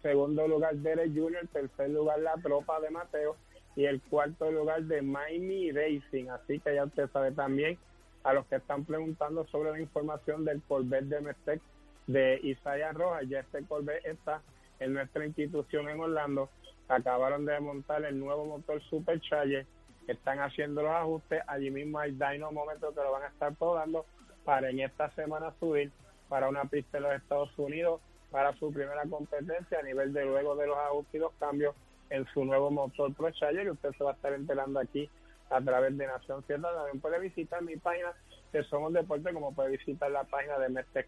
segundo 0.01 0.47
lugar 0.47 0.75
Derek 0.77 1.13
Junior, 1.13 1.45
tercer 1.51 1.89
lugar 1.89 2.19
la 2.19 2.35
tropa 2.35 2.79
de 2.79 2.89
Mateo 2.89 3.35
y 3.75 3.85
el 3.85 4.01
cuarto 4.01 4.49
lugar 4.49 4.83
de 4.83 5.01
Miami 5.01 5.71
Racing. 5.71 6.29
Así 6.29 6.59
que 6.59 6.73
ya 6.73 6.85
usted 6.85 7.09
sabe 7.11 7.33
también 7.33 7.77
a 8.23 8.33
los 8.33 8.45
que 8.47 8.55
están 8.55 8.85
preguntando 8.85 9.45
sobre 9.47 9.71
la 9.71 9.79
información 9.79 10.45
del 10.45 10.61
Corvette 10.61 11.05
de 11.09 11.21
Mestec 11.21 11.61
de 12.07 12.39
Isaiah 12.43 12.93
Rojas, 12.93 13.23
ya 13.27 13.41
este 13.41 13.63
Corvette 13.65 14.05
está 14.05 14.41
en 14.79 14.93
nuestra 14.93 15.25
institución 15.25 15.89
en 15.89 15.99
Orlando. 15.99 16.49
Acabaron 16.87 17.45
de 17.45 17.59
montar 17.59 18.03
el 18.05 18.19
nuevo 18.19 18.45
motor 18.45 18.81
Supercharger. 18.83 19.65
Están 20.07 20.39
haciendo 20.39 20.81
los 20.83 20.91
ajustes. 20.91 21.41
Allí 21.47 21.69
mismo 21.69 21.99
hay 21.99 22.11
momento 22.11 22.93
que 22.93 23.01
lo 23.01 23.11
van 23.11 23.23
a 23.23 23.27
estar 23.27 23.53
probando 23.55 24.05
para 24.45 24.69
en 24.69 24.79
esta 24.79 25.11
semana 25.11 25.53
subir 25.59 25.91
para 26.29 26.47
una 26.47 26.65
pista 26.65 26.97
de 26.97 27.03
los 27.03 27.13
Estados 27.13 27.49
Unidos 27.57 28.01
para 28.31 28.53
su 28.57 28.71
primera 28.71 29.03
competencia 29.09 29.79
a 29.79 29.83
nivel 29.83 30.13
de 30.13 30.25
luego 30.25 30.55
de 30.55 30.67
los 30.67 30.77
ajustes 30.77 31.15
y 31.15 31.19
los 31.19 31.33
cambios 31.33 31.75
en 32.09 32.25
su 32.33 32.45
nuevo 32.45 32.71
motor 32.71 33.13
ProCharger 33.13 33.67
y 33.67 33.69
usted 33.71 33.91
se 33.97 34.03
va 34.03 34.11
a 34.11 34.13
estar 34.13 34.33
enterando 34.33 34.79
aquí 34.79 35.09
a 35.49 35.61
través 35.61 35.97
de 35.97 36.07
Nación 36.07 36.43
Cierta. 36.43 36.73
También 36.73 36.99
puede 36.99 37.19
visitar 37.19 37.61
mi 37.61 37.77
página 37.77 38.13
de 38.51 38.63
Somos 38.65 38.93
Deporte 38.93 39.33
como 39.33 39.53
puede 39.53 39.71
visitar 39.77 40.11
la 40.11 40.23
página 40.23 40.57
de 40.59 40.69
Mestre 40.69 41.05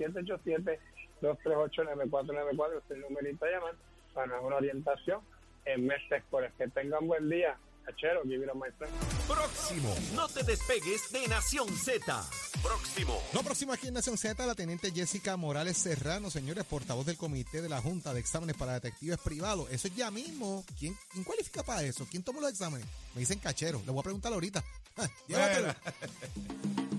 787-238-9494. 1.21 2.77
Es 2.77 2.91
el 2.91 3.01
numerito 3.01 3.45
a 3.45 3.49
llamar 3.49 3.75
para 4.13 4.39
una 4.41 4.55
orientación 4.57 5.21
en 5.65 5.85
Mestre 5.85 6.17
Escoles. 6.17 6.51
Que 6.57 6.67
tengan 6.69 7.07
buen 7.07 7.29
día. 7.29 7.57
Achero, 7.87 8.23
give 8.23 8.43
it 8.43 8.49
a 8.49 8.53
my 8.55 8.71
friend. 8.77 8.91
Próximo. 9.27 9.93
No 10.15 10.27
te 10.27 10.43
despegues 10.43 11.11
de 11.11 11.27
Nación 11.27 11.69
Z. 11.69 12.01
Próximo. 12.63 13.21
Lo 13.31 13.43
próximo 13.43 13.73
aquí 13.73 13.87
en 13.87 13.93
Nación 13.93 14.17
Z, 14.17 14.43
la 14.43 14.55
teniente 14.55 14.91
Jessica 14.91 15.37
Morales 15.37 15.77
Serrano, 15.77 16.31
señores, 16.31 16.63
portavoz 16.65 17.05
del 17.05 17.15
comité 17.15 17.61
de 17.61 17.69
la 17.69 17.81
Junta 17.81 18.11
de 18.13 18.21
Exámenes 18.21 18.55
para 18.57 18.73
Detectives 18.73 19.19
Privados. 19.19 19.69
Eso 19.71 19.87
es 19.87 19.95
ya 19.95 20.09
mismo. 20.09 20.65
¿Quién, 20.79 20.95
quién 21.11 21.23
cualifica 21.23 21.61
para 21.61 21.83
eso? 21.83 22.07
¿Quién 22.09 22.23
tomó 22.23 22.41
los 22.41 22.49
exámenes? 22.49 22.87
Me 23.13 23.19
dicen 23.19 23.37
cachero. 23.37 23.79
Le 23.85 23.91
voy 23.91 23.99
a 23.99 24.03
preguntar 24.03 24.33
ahorita. 24.33 24.63
Ah, 24.97 25.07
llévatelo. 25.27 25.75